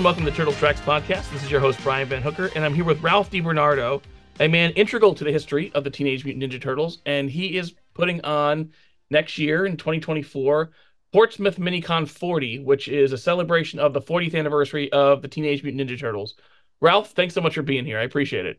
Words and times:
and 0.00 0.04
welcome 0.06 0.24
to 0.24 0.30
Turtle 0.30 0.54
Tracks 0.54 0.80
Podcast. 0.80 1.30
This 1.30 1.44
is 1.44 1.50
your 1.50 1.60
host, 1.60 1.78
Brian 1.82 2.08
Van 2.08 2.22
Hooker, 2.22 2.48
and 2.54 2.64
I'm 2.64 2.72
here 2.72 2.86
with 2.86 3.02
Ralph 3.02 3.30
DiBernardo, 3.30 4.00
a 4.38 4.48
man 4.48 4.70
integral 4.70 5.14
to 5.14 5.24
the 5.24 5.30
history 5.30 5.70
of 5.74 5.84
the 5.84 5.90
Teenage 5.90 6.24
Mutant 6.24 6.42
Ninja 6.42 6.58
Turtles, 6.58 7.02
and 7.04 7.28
he 7.28 7.58
is 7.58 7.74
putting 7.92 8.18
on 8.22 8.70
next 9.10 9.36
year 9.36 9.66
in 9.66 9.76
2024 9.76 10.70
Portsmouth 11.12 11.58
Minicon 11.58 12.08
40, 12.08 12.60
which 12.60 12.88
is 12.88 13.12
a 13.12 13.18
celebration 13.18 13.78
of 13.78 13.92
the 13.92 14.00
40th 14.00 14.34
anniversary 14.34 14.90
of 14.90 15.20
the 15.20 15.28
Teenage 15.28 15.62
Mutant 15.62 15.90
Ninja 15.90 16.00
Turtles. 16.00 16.34
Ralph, 16.80 17.10
thanks 17.10 17.34
so 17.34 17.42
much 17.42 17.56
for 17.56 17.62
being 17.62 17.84
here. 17.84 17.98
I 17.98 18.04
appreciate 18.04 18.46
it. 18.46 18.58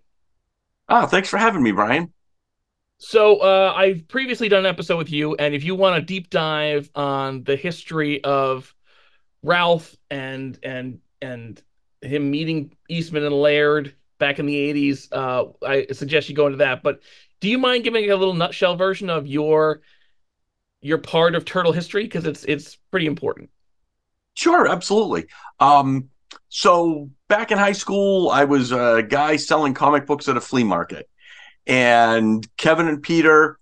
Oh, 0.89 1.07
thanks 1.07 1.27
for 1.27 1.37
having 1.37 1.63
me, 1.63 1.71
Brian. 1.71 2.13
So, 2.99 3.37
uh, 3.37 3.73
I've 3.75 4.07
previously 4.07 4.47
done 4.47 4.59
an 4.59 4.69
episode 4.69 4.99
with 4.99 5.11
you, 5.11 5.33
and 5.37 5.55
if 5.55 5.63
you 5.63 5.73
want 5.73 5.97
a 5.97 6.05
deep 6.05 6.29
dive 6.29 6.91
on 6.93 7.43
the 7.45 7.55
history 7.55 8.23
of 8.23 8.75
Ralph 9.41 9.95
and 10.11 10.59
and 10.61 10.99
and 11.21 11.61
him 12.01 12.31
meeting 12.31 12.75
Eastman 12.89 13.23
and 13.23 13.41
Laird 13.41 13.95
back 14.17 14.39
in 14.39 14.45
the 14.45 14.55
80s, 14.55 15.07
uh, 15.11 15.51
I 15.65 15.87
suggest 15.93 16.29
you 16.29 16.35
go 16.35 16.45
into 16.45 16.57
that. 16.59 16.83
But 16.83 17.01
do 17.39 17.49
you 17.49 17.57
mind 17.57 17.83
giving 17.83 18.09
a 18.09 18.15
little 18.15 18.33
nutshell 18.33 18.75
version 18.75 19.09
of 19.09 19.27
your 19.27 19.81
your 20.81 20.97
part 20.97 21.35
of 21.35 21.45
turtle 21.45 21.71
history 21.71 22.03
because 22.03 22.25
it's 22.25 22.43
it's 22.45 22.75
pretty 22.89 23.05
important. 23.05 23.49
Sure, 24.33 24.67
absolutely. 24.67 25.27
Um, 25.59 26.09
so 26.49 27.09
back 27.27 27.51
in 27.51 27.57
high 27.57 27.71
school, 27.73 28.29
I 28.29 28.45
was 28.45 28.71
a 28.71 29.05
guy 29.07 29.35
selling 29.35 29.73
comic 29.73 30.05
books 30.05 30.27
at 30.27 30.37
a 30.37 30.41
flea 30.41 30.63
market, 30.63 31.09
and 31.67 32.45
Kevin 32.57 32.87
and 32.87 33.01
Peter 33.01 33.59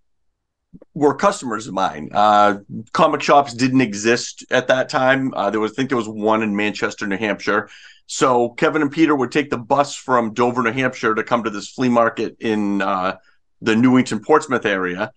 were 0.94 1.16
customers 1.16 1.68
of 1.68 1.74
mine. 1.74 2.10
Uh, 2.14 2.60
comic 2.94 3.22
shops 3.22 3.54
didn't 3.54 3.82
exist 3.82 4.46
at 4.52 4.68
that 4.68 4.90
time. 4.90 5.34
Uh, 5.34 5.50
there 5.50 5.60
was, 5.60 5.72
I 5.72 5.76
think, 5.76 5.90
there 5.90 5.98
was 5.98 6.10
one 6.10 6.44
in 6.44 6.56
Manchester, 6.56 7.08
New 7.08 7.18
Hampshire. 7.18 7.70
So 8.06 8.50
Kevin 8.50 8.82
and 8.82 8.92
Peter 8.92 9.16
would 9.16 9.32
take 9.32 9.50
the 9.50 9.58
bus 9.58 9.96
from 9.96 10.34
Dover, 10.34 10.64
New 10.64 10.72
Hampshire, 10.72 11.16
to 11.16 11.24
come 11.24 11.44
to 11.44 11.50
this 11.50 11.70
flea 11.70 11.90
market 11.90 12.38
in 12.40 12.82
uh, 12.82 13.18
the 13.62 13.76
Newington 13.76 14.20
Portsmouth 14.20 14.66
area. 14.66 15.12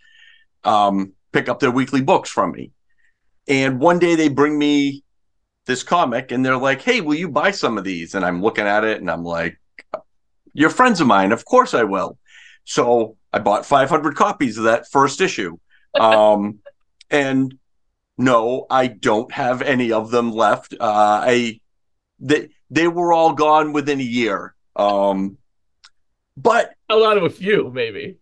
Um, 0.64 1.12
pick 1.33 1.48
up 1.48 1.58
their 1.58 1.70
weekly 1.70 2.03
books 2.03 2.30
from 2.30 2.53
me. 2.53 2.70
And 3.48 3.80
one 3.80 3.98
day 3.98 4.14
they 4.14 4.28
bring 4.28 4.58
me 4.58 5.03
this 5.67 5.83
comic 5.83 6.33
and 6.33 6.45
they're 6.45 6.56
like, 6.56 6.83
Hey, 6.83 7.00
will 7.00 7.14
you 7.14 7.28
buy 7.28 7.50
some 7.50 7.78
of 7.78 7.84
these? 7.84 8.14
And 8.14 8.25
I'm 8.25 8.42
looking 8.42 8.67
at 8.67 8.84
it 8.84 9.00
and 9.00 9.11
I'm 9.11 9.25
like, 9.25 9.58
You're 10.53 10.70
friends 10.70 11.00
of 11.00 11.06
mine. 11.06 11.33
Of 11.33 11.45
course 11.45 11.75
I 11.75 11.84
will. 11.84 12.19
So 12.64 13.17
I 13.33 13.39
bought 13.39 13.67
500 13.67 14.15
copies 14.15 14.59
of 14.59 14.65
that 14.65 14.91
first 14.91 15.21
issue. 15.21 15.59
Um, 16.01 16.61
and 17.11 17.59
no, 18.17 18.65
I 18.71 18.87
don't 18.87 19.31
have 19.31 19.61
any 19.61 19.93
of 19.93 20.11
them 20.11 20.33
left. 20.33 20.73
Uh, 20.73 21.21
I, 21.23 21.61
they, 22.19 22.49
they 22.71 22.89
were 22.89 23.13
all 23.13 23.35
gone 23.35 23.75
within 23.75 24.01
a 24.01 24.03
year. 24.03 24.55
Um, 24.75 25.37
but 26.35 26.73
a 26.89 26.97
lot 26.97 27.19
of 27.19 27.25
a 27.25 27.29
few, 27.29 27.71
maybe. 27.75 28.17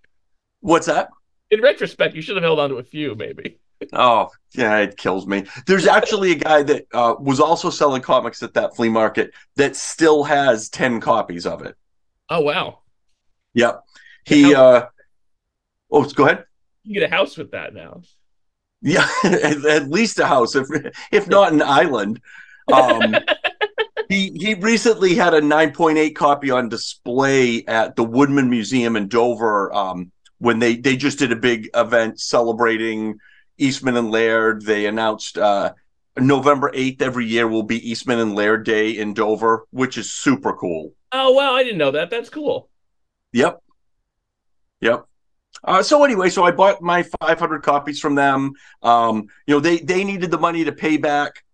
What's 0.59 0.87
that? 0.87 1.11
in 1.51 1.61
retrospect, 1.61 2.15
you 2.15 2.23
should 2.23 2.37
have 2.37 2.45
held 2.45 2.61
on 2.61 2.71
to 2.71 2.77
a 2.77 2.83
few, 2.83 3.15
maybe. 3.15 3.59
oh, 3.93 4.29
yeah, 4.53 4.79
it 4.79 4.97
kills 4.97 5.27
me. 5.27 5.45
There's 5.67 5.87
actually 5.87 6.33
a 6.33 6.37
guy 6.37 6.63
that 6.63 6.87
uh, 6.93 7.15
was 7.19 7.41
also 7.41 7.71
selling 7.71 8.03
comics 8.03 8.43
at 8.43 8.55
that 8.55 8.77
flea 8.77 8.89
market 8.89 9.33
that 9.57 9.77
still 9.77 10.23
has 10.25 10.69
10 10.69 11.01
copies 11.01 11.47
of 11.47 11.63
it. 11.63 11.77
Oh, 12.29 12.41
wow. 12.41 12.81
Yep. 13.55 13.83
He, 14.25 14.55
uh, 14.55 14.87
oh, 15.91 16.05
go 16.05 16.25
ahead. 16.27 16.45
You 16.85 16.95
get 17.01 17.11
a 17.11 17.15
house 17.15 17.37
with 17.37 17.51
that 17.53 17.75
now. 17.75 18.03
Yeah, 18.83 19.07
at 19.25 19.89
least 19.89 20.19
a 20.19 20.27
house, 20.27 20.55
if 20.55 20.67
if 21.13 21.29
not 21.29 21.53
an 21.53 21.63
island. 21.63 22.21
Um, 22.73 23.17
he 24.09 24.31
he 24.35 24.55
recently 24.55 25.15
had 25.15 25.35
a 25.35 25.41
9.8 25.41 26.15
copy 26.15 26.51
on 26.51 26.69
display 26.69 27.65
at 27.67 27.97
the 27.97 28.05
Woodman 28.05 28.49
Museum 28.49 28.97
in 28.97 29.09
Dover. 29.09 29.73
Um, 29.73 30.13
when 30.39 30.59
they 30.59 30.77
they 30.77 30.97
just 30.97 31.19
did 31.19 31.33
a 31.33 31.37
big 31.37 31.69
event 31.75 32.19
celebrating 32.19 33.19
Eastman 33.59 33.97
and 33.97 34.11
Laird. 34.11 34.65
They 34.65 34.87
announced 34.87 35.39
uh, 35.39 35.75
November 36.19 36.71
eighth 36.75 37.03
every 37.03 37.27
year 37.27 37.47
will 37.47 37.63
be 37.63 37.91
Eastman 37.91 38.19
and 38.19 38.35
Laird 38.35 38.65
Day 38.65 38.91
in 38.91 39.15
Dover, 39.15 39.67
which 39.71 39.97
is 39.99 40.13
super 40.13 40.55
cool. 40.55 40.95
Oh 41.13 41.33
wow, 41.33 41.55
I 41.55 41.63
didn't 41.63 41.79
know 41.79 41.93
that. 41.93 42.11
That's 42.11 42.31
cool. 42.31 42.69
Yep, 43.33 43.63
yep. 44.81 45.07
Uh, 45.65 45.83
so 45.83 46.05
anyway, 46.05 46.31
so 46.31 46.45
I 46.45 46.51
bought 46.51 46.83
my 46.83 47.03
500 47.21 47.63
copies 47.63 48.01
from 48.01 48.15
them. 48.15 48.53
Um, 48.83 49.27
you 49.47 49.55
know, 49.55 49.61
they 49.61 49.79
they 49.79 50.05
needed 50.05 50.31
the 50.31 50.39
money 50.39 50.65
to 50.65 50.73
pay 50.73 50.97
back 50.97 51.45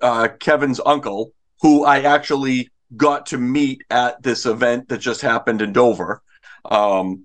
uh, 0.00 0.28
Kevin's 0.40 0.80
uncle, 0.84 1.32
who 1.62 1.84
I 1.84 2.02
actually 2.02 2.70
got 2.96 3.26
to 3.26 3.38
meet 3.38 3.82
at 3.90 4.22
this 4.22 4.46
event 4.46 4.88
that 4.88 4.98
just 4.98 5.20
happened 5.22 5.62
in 5.62 5.72
Dover. 5.72 6.22
Um, 6.64 7.24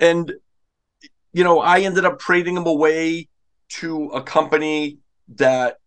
and 0.00 0.32
you 1.32 1.44
know, 1.44 1.60
I 1.60 1.80
ended 1.80 2.04
up 2.04 2.18
trading 2.18 2.54
them 2.54 2.66
away 2.66 3.28
to 3.68 4.06
a 4.10 4.22
company 4.22 4.98
that 5.36 5.78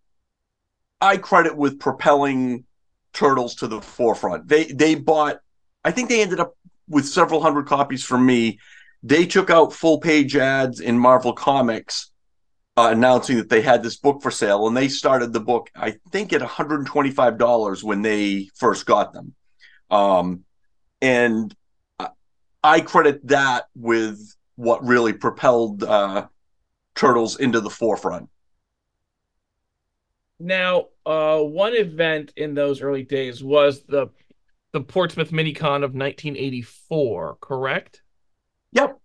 I 0.99 1.17
credit 1.17 1.55
with 1.55 1.79
propelling 1.79 2.65
Turtles 3.13 3.55
to 3.55 3.67
the 3.67 3.81
forefront. 3.81 4.47
They 4.47 4.65
they 4.65 4.95
bought, 4.95 5.39
I 5.83 5.91
think 5.91 6.09
they 6.09 6.21
ended 6.21 6.39
up 6.39 6.55
with 6.87 7.07
several 7.07 7.41
hundred 7.41 7.65
copies 7.65 8.03
from 8.03 8.25
me. 8.25 8.59
They 9.03 9.25
took 9.25 9.49
out 9.49 9.73
full 9.73 9.99
page 9.99 10.35
ads 10.35 10.79
in 10.79 10.97
Marvel 10.97 11.33
Comics 11.33 12.11
uh, 12.77 12.89
announcing 12.91 13.37
that 13.37 13.49
they 13.49 13.61
had 13.61 13.81
this 13.81 13.97
book 13.97 14.21
for 14.21 14.29
sale, 14.29 14.67
and 14.67 14.77
they 14.77 14.87
started 14.87 15.33
the 15.33 15.39
book, 15.39 15.69
I 15.75 15.95
think, 16.11 16.31
at 16.31 16.41
$125 16.41 17.83
when 17.83 18.01
they 18.03 18.49
first 18.55 18.85
got 18.85 19.13
them. 19.13 19.33
Um, 19.89 20.43
and 21.01 21.55
I 22.63 22.81
credit 22.81 23.25
that 23.27 23.65
with 23.75 24.19
what 24.55 24.85
really 24.85 25.13
propelled 25.13 25.83
uh, 25.83 26.27
Turtles 26.95 27.39
into 27.39 27.61
the 27.61 27.69
forefront. 27.69 28.29
Now, 30.39 30.87
uh, 31.05 31.39
one 31.39 31.73
event 31.73 32.33
in 32.35 32.53
those 32.53 32.81
early 32.81 33.03
days 33.03 33.43
was 33.43 33.83
the 33.83 34.09
the 34.73 34.81
Portsmouth 34.81 35.31
Minicon 35.31 35.77
of 35.77 35.93
1984, 35.93 37.37
correct? 37.39 38.01
Yep. 38.73 38.99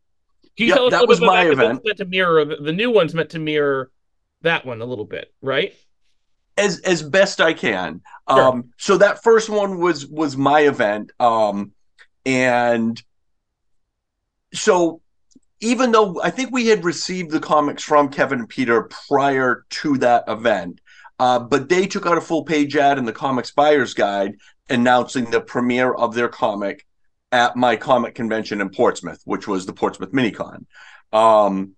Can 0.57 0.67
you 0.67 0.67
yep, 0.67 0.77
tell 0.77 0.87
us 0.87 0.93
that 0.93 1.09
was 1.09 1.21
my 1.21 1.45
that? 1.45 1.53
event. 1.53 1.81
Meant 1.85 1.99
to 1.99 2.05
mirror 2.05 2.45
the, 2.45 2.57
the 2.57 2.73
new 2.73 2.91
one's 2.91 3.15
meant 3.15 3.31
to 3.31 3.39
mirror 3.39 3.91
that 4.43 4.67
one 4.67 4.81
a 4.81 4.85
little 4.85 5.05
bit, 5.05 5.33
right? 5.41 5.75
As 6.59 6.81
as 6.81 7.03
best 7.03 7.41
I 7.41 7.55
can. 7.55 8.03
Sure. 8.29 8.43
Um, 8.43 8.73
so 8.77 8.99
that 8.99 9.23
first 9.23 9.49
one 9.49 9.79
was 9.79 10.07
was 10.07 10.37
my 10.37 10.61
event, 10.61 11.13
um, 11.19 11.73
and 12.27 13.03
so 14.53 15.01
even 15.61 15.93
though 15.93 16.21
I 16.23 16.31
think 16.31 16.51
we 16.53 16.67
had 16.67 16.85
received 16.85 17.31
the 17.31 17.41
comics 17.41 17.83
from 17.83 18.11
Kevin 18.11 18.41
and 18.41 18.49
Peter 18.49 18.91
prior 19.09 19.65
to 19.71 19.97
that 19.99 20.25
event, 20.29 20.81
uh, 21.19 21.39
but 21.39 21.69
they 21.69 21.87
took 21.87 22.05
out 22.05 22.19
a 22.19 22.21
full 22.21 22.45
page 22.45 22.77
ad 22.77 22.99
in 22.99 23.05
the 23.05 23.13
Comics 23.13 23.53
Buyer's 23.53 23.95
Guide 23.95 24.35
announcing 24.69 25.31
the 25.31 25.41
premiere 25.41 25.95
of 25.95 26.15
their 26.15 26.29
comic 26.29 26.85
at 27.33 27.57
my 27.57 27.77
comic 27.77 28.15
convention 28.15 28.61
in 28.61 28.69
Portsmouth, 28.69 29.21
which 29.25 29.49
was 29.49 29.67
the 29.67 29.73
Portsmouth 29.73 30.13
Minicon. 30.13 30.67
Um, 31.13 31.73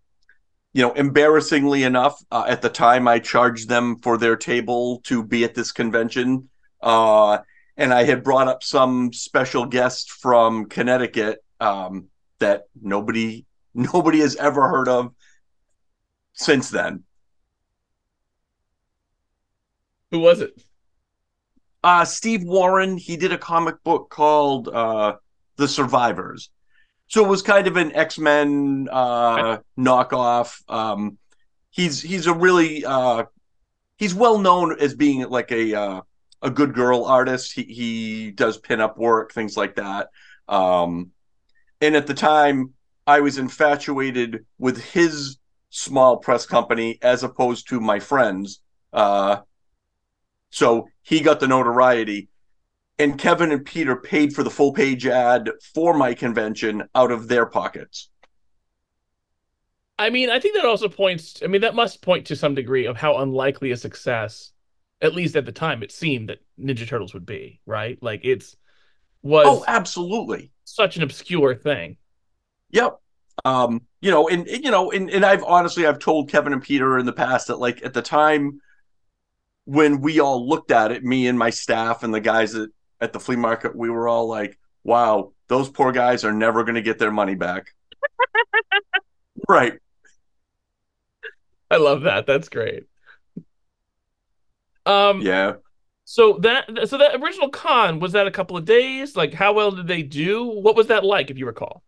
you 0.73 0.83
know, 0.83 0.93
embarrassingly 0.93 1.85
enough, 1.85 2.21
uh, 2.33 2.45
at 2.49 2.61
the 2.61 2.69
time 2.69 3.07
I 3.07 3.21
charged 3.21 3.69
them 3.69 3.97
for 4.01 4.19
their 4.19 4.37
table 4.37 5.01
to 5.05 5.23
be 5.23 5.45
at 5.45 5.55
this 5.55 5.71
convention. 5.71 6.49
Uh, 6.83 7.39
and 7.77 7.95
I 7.95 8.03
had 8.05 8.25
brought 8.25 8.49
up 8.49 8.63
some 8.63 9.13
special 9.13 9.67
guest 9.67 10.11
from 10.11 10.67
Connecticut 10.67 11.43
um, 11.61 12.09
that 12.41 12.65
nobody 12.81 13.47
nobody 13.75 14.21
has 14.21 14.37
ever 14.37 14.69
heard 14.69 14.89
of 14.89 15.13
since 16.33 16.71
then. 16.71 17.05
Who 20.11 20.21
was 20.21 20.41
it? 20.41 20.61
Uh 21.83 22.05
Steve 22.05 22.45
Warren. 22.45 22.97
He 22.97 23.17
did 23.17 23.33
a 23.33 23.39
comic 23.39 23.83
book 23.83 24.11
called 24.11 24.69
uh 24.69 25.15
The 25.57 25.69
Survivors. 25.69 26.51
So 27.09 27.25
it 27.25 27.29
was 27.29 27.43
kind 27.43 27.67
of 27.67 27.77
an 27.77 27.95
X-Men 27.95 28.89
uh 28.91 29.59
knockoff. 29.79 30.61
Um 30.69 31.19
he's 31.71 32.01
he's 32.01 32.27
a 32.27 32.35
really 32.35 32.85
uh 32.85 33.25
he's 33.97 34.15
well 34.15 34.39
known 34.39 34.79
as 34.81 34.95
being 34.95 35.29
like 35.29 35.53
a 35.53 35.75
uh 35.75 36.01
a 36.43 36.51
good 36.51 36.75
girl 36.75 37.05
artist. 37.05 37.53
He 37.53 37.63
he 37.63 38.31
does 38.31 38.61
pinup 38.61 38.97
work, 38.97 39.33
things 39.33 39.57
like 39.57 39.77
that. 39.77 40.09
Um 40.49 41.11
and 41.81 41.97
at 41.97 42.07
the 42.07 42.15
time, 42.15 42.73
I 43.07 43.21
was 43.21 43.39
infatuated 43.39 44.47
with 44.59 44.83
his 44.83 45.37
small 45.71 46.17
press 46.17 46.47
company 46.47 46.99
as 47.03 47.23
opposed 47.23 47.69
to 47.69 47.81
my 47.81 47.99
friends. 47.99 48.61
Uh, 48.93 49.39
so 50.51 50.89
he 51.03 51.21
got 51.21 51.41
the 51.41 51.49
notoriety. 51.49 52.29
And 52.99 53.19
Kevin 53.19 53.51
and 53.51 53.65
Peter 53.65 53.97
paid 53.97 54.35
for 54.35 54.43
the 54.43 54.51
full 54.51 54.73
page 54.73 55.07
ad 55.07 55.51
for 55.75 55.95
my 55.95 56.15
convention 56.15 56.85
out 56.95 57.11
of 57.11 57.27
their 57.29 57.47
pockets. 57.47 58.09
I 59.99 60.11
mean, 60.11 60.31
I 60.31 60.41
think 60.41 60.57
that 60.57 60.65
also 60.65 60.89
points, 60.89 61.41
I 61.43 61.47
mean, 61.47 61.61
that 61.61 61.75
must 61.75 62.03
point 62.03 62.27
to 62.27 62.37
some 62.37 62.55
degree 62.55 62.87
of 62.87 62.97
how 62.97 63.19
unlikely 63.19 63.71
a 63.71 63.77
success 63.77 64.53
at 65.01 65.15
least 65.15 65.37
at 65.37 65.45
the 65.45 65.53
time 65.53 65.83
it 65.83 65.93
seemed 65.93 66.29
that 66.31 66.39
Ninja 66.59 66.87
Turtles 66.89 67.15
would 67.15 67.27
be, 67.27 67.61
right? 67.67 67.99
Like 68.03 68.21
it's 68.25 68.57
was 69.23 69.47
Oh, 69.47 69.65
absolutely. 69.67 70.51
such 70.65 70.97
an 70.97 71.03
obscure 71.03 71.55
thing. 71.55 71.97
Yep. 72.71 72.99
Um, 73.45 73.83
you 74.01 74.11
know, 74.11 74.29
and, 74.29 74.47
and 74.49 74.65
you 74.65 74.71
know, 74.71 74.91
and, 74.93 75.11
and 75.11 75.25
I've 75.25 75.45
honestly 75.45 75.87
I've 75.87 75.99
told 75.99 76.31
Kevin 76.31 76.53
and 76.53 76.63
Peter 76.63 76.99
in 76.99 77.07
the 77.07 77.13
past 77.13 77.49
that 77.49 77.59
like 77.59 77.85
at 77.85 77.93
the 77.93 78.03
time 78.03 78.61
when 79.67 80.01
we 80.01 80.21
all 80.21 80.49
looked 80.49 80.71
at 80.71 80.93
it, 80.93 81.05
me 81.05 81.27
and 81.27 81.39
my 81.39 81.51
staff 81.51 82.03
and 82.03 82.13
the 82.15 82.21
guys 82.21 82.55
at, 82.55 82.69
at 83.01 83.13
the 83.13 83.21
flea 83.21 83.37
market, 83.37 83.77
we 83.77 83.91
were 83.91 84.09
all 84.09 84.29
like, 84.29 84.59
wow, 84.83 85.33
those 85.49 85.69
poor 85.69 85.93
guys 85.93 86.25
are 86.25 86.33
never 86.33 86.65
gonna 86.65 86.83
get 86.83 86.99
their 86.99 87.13
money 87.13 87.35
back. 87.35 87.75
right. 89.49 89.75
I 91.71 91.77
love 91.77 92.03
that. 92.03 92.27
That's 92.27 92.49
great. 92.49 92.85
Um 94.87 95.21
Yeah. 95.23 95.55
so 96.05 96.39
that 96.43 96.69
so 96.89 96.99
that 96.99 97.17
original 97.23 97.49
con 97.51 98.01
was 98.01 98.13
that 98.13 98.27
a 98.27 98.31
couple 98.31 98.57
of 98.57 98.65
days? 98.65 99.17
Like 99.17 99.35
how 99.35 99.53
well 99.53 99.71
did 99.71 99.87
they 99.87 100.03
do? 100.03 100.45
What 100.45 100.77
was 100.77 100.89
that 100.89 101.05
like 101.05 101.31
if 101.31 101.39
you 101.39 101.47
recall? 101.47 101.83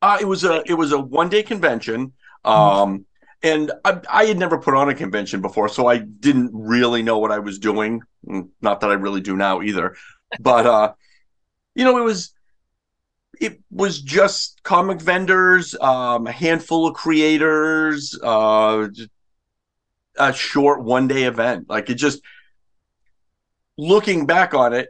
Uh, 0.00 0.18
it 0.20 0.24
was 0.24 0.44
a 0.44 0.62
it 0.66 0.74
was 0.74 0.92
a 0.92 0.98
one 0.98 1.28
day 1.28 1.42
convention. 1.42 2.12
Um, 2.44 3.06
and 3.42 3.72
I, 3.84 4.00
I 4.10 4.24
had 4.26 4.38
never 4.38 4.58
put 4.58 4.74
on 4.74 4.88
a 4.88 4.94
convention 4.94 5.40
before, 5.40 5.68
so 5.68 5.86
I 5.86 5.98
didn't 5.98 6.50
really 6.54 7.02
know 7.02 7.18
what 7.18 7.32
I 7.32 7.40
was 7.40 7.58
doing. 7.58 8.02
Mm, 8.26 8.50
Not 8.60 8.80
that 8.80 8.90
I 8.90 8.94
really 8.94 9.20
do 9.20 9.36
now 9.36 9.62
either, 9.62 9.96
but 10.40 10.66
uh, 10.66 10.92
you 11.74 11.84
know, 11.84 11.98
it 11.98 12.04
was 12.04 12.34
it 13.40 13.60
was 13.70 14.00
just 14.00 14.62
comic 14.62 15.00
vendors, 15.00 15.74
um, 15.80 16.26
a 16.26 16.32
handful 16.32 16.86
of 16.86 16.94
creators, 16.94 18.18
uh, 18.22 18.88
a 20.18 20.32
short 20.32 20.82
one 20.82 21.08
day 21.08 21.24
event. 21.24 21.68
Like 21.68 21.90
it 21.90 21.94
just 21.94 22.20
looking 23.78 24.26
back 24.26 24.54
on 24.54 24.72
it, 24.72 24.88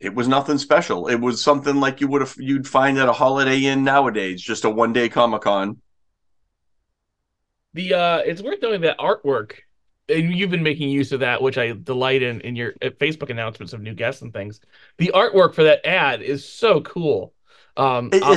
it 0.00 0.14
was 0.14 0.28
nothing 0.28 0.58
special. 0.58 1.06
It 1.06 1.16
was 1.20 1.42
something 1.42 1.76
like 1.76 2.00
you 2.00 2.08
would 2.08 2.20
have 2.20 2.34
you'd 2.38 2.68
find 2.68 2.98
at 2.98 3.08
a 3.08 3.12
Holiday 3.12 3.64
Inn 3.64 3.84
nowadays, 3.84 4.42
just 4.42 4.64
a 4.64 4.70
one 4.70 4.92
day 4.92 5.08
Comic 5.08 5.42
Con. 5.42 5.80
The 7.74 7.94
uh 7.94 8.18
it's 8.18 8.42
worth 8.42 8.62
noting 8.62 8.82
that 8.82 8.98
artwork 8.98 9.52
and 10.08 10.34
you've 10.34 10.50
been 10.50 10.62
making 10.62 10.90
use 10.90 11.12
of 11.12 11.20
that, 11.20 11.40
which 11.42 11.58
I 11.58 11.72
delight 11.72 12.22
in 12.22 12.40
in 12.42 12.56
your 12.56 12.74
uh, 12.82 12.90
Facebook 12.90 13.30
announcements 13.30 13.72
of 13.72 13.80
new 13.80 13.94
guests 13.94 14.22
and 14.22 14.32
things. 14.32 14.60
The 14.98 15.12
artwork 15.14 15.54
for 15.54 15.64
that 15.64 15.84
ad 15.86 16.22
is 16.22 16.44
so 16.46 16.80
cool. 16.82 17.32
Um, 17.76 18.10
It 18.12 18.22
I'll, 18.22 18.36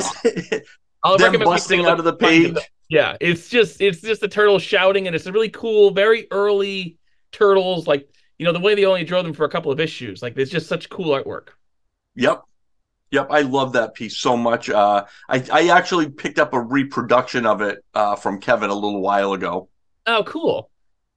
I'll 1.04 1.18
them 1.18 1.40
busting 1.40 1.84
out 1.86 1.98
of 1.98 2.04
the 2.04 2.14
page. 2.14 2.56
Yeah, 2.88 3.16
it's 3.20 3.48
just 3.48 3.80
it's 3.80 4.00
just 4.00 4.20
the 4.20 4.28
turtles 4.28 4.62
shouting, 4.62 5.06
and 5.06 5.14
it's 5.14 5.26
a 5.26 5.32
really 5.32 5.50
cool, 5.50 5.90
very 5.90 6.26
early 6.30 6.96
turtles. 7.32 7.86
Like 7.86 8.08
you 8.38 8.46
know 8.46 8.52
the 8.52 8.60
way 8.60 8.74
they 8.74 8.86
only 8.86 9.04
drew 9.04 9.22
them 9.22 9.34
for 9.34 9.44
a 9.44 9.50
couple 9.50 9.70
of 9.70 9.78
issues. 9.78 10.22
Like 10.22 10.36
it's 10.38 10.50
just 10.50 10.68
such 10.68 10.88
cool 10.88 11.14
artwork. 11.14 11.48
Yep. 12.14 12.42
Yep, 13.10 13.28
I 13.30 13.40
love 13.42 13.72
that 13.72 13.94
piece 13.94 14.18
so 14.18 14.36
much. 14.36 14.68
Uh, 14.68 15.06
I 15.28 15.44
I 15.52 15.68
actually 15.68 16.10
picked 16.10 16.38
up 16.38 16.52
a 16.52 16.60
reproduction 16.60 17.46
of 17.46 17.62
it 17.62 17.84
uh, 17.94 18.16
from 18.16 18.40
Kevin 18.40 18.70
a 18.70 18.74
little 18.74 19.00
while 19.00 19.32
ago. 19.32 19.70
Oh, 20.06 20.24
cool. 20.24 20.70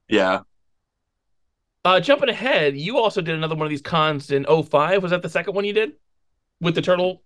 Yeah, 0.08 0.42
Uh, 1.84 1.98
jumping 2.00 2.28
ahead, 2.28 2.76
you 2.76 2.98
also 2.98 3.20
did 3.20 3.34
another 3.34 3.56
one 3.56 3.66
of 3.66 3.70
these 3.70 3.82
cons 3.82 4.30
in 4.30 4.44
05. 4.44 5.02
Was 5.02 5.10
that 5.10 5.22
the 5.22 5.28
second 5.28 5.54
one 5.54 5.64
you 5.64 5.72
did 5.72 5.92
with 6.60 6.74
the 6.76 6.82
turtle 6.82 7.24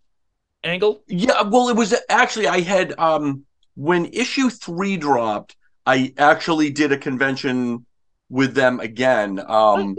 angle? 0.65 1.05
yeah. 1.07 1.43
Well, 1.43 1.69
it 1.69 1.77
was 1.77 1.95
actually 2.09 2.49
I 2.49 2.61
had 2.61 2.99
um 2.99 3.45
when 3.75 4.07
issue 4.07 4.51
three 4.51 4.97
dropped, 4.97 5.57
I 5.85 6.15
actually 6.19 6.71
did 6.71 6.93
a 6.93 6.99
convention 6.99 7.85
with 8.31 8.55
them 8.55 8.81
again. 8.81 9.41
Um, 9.47 9.97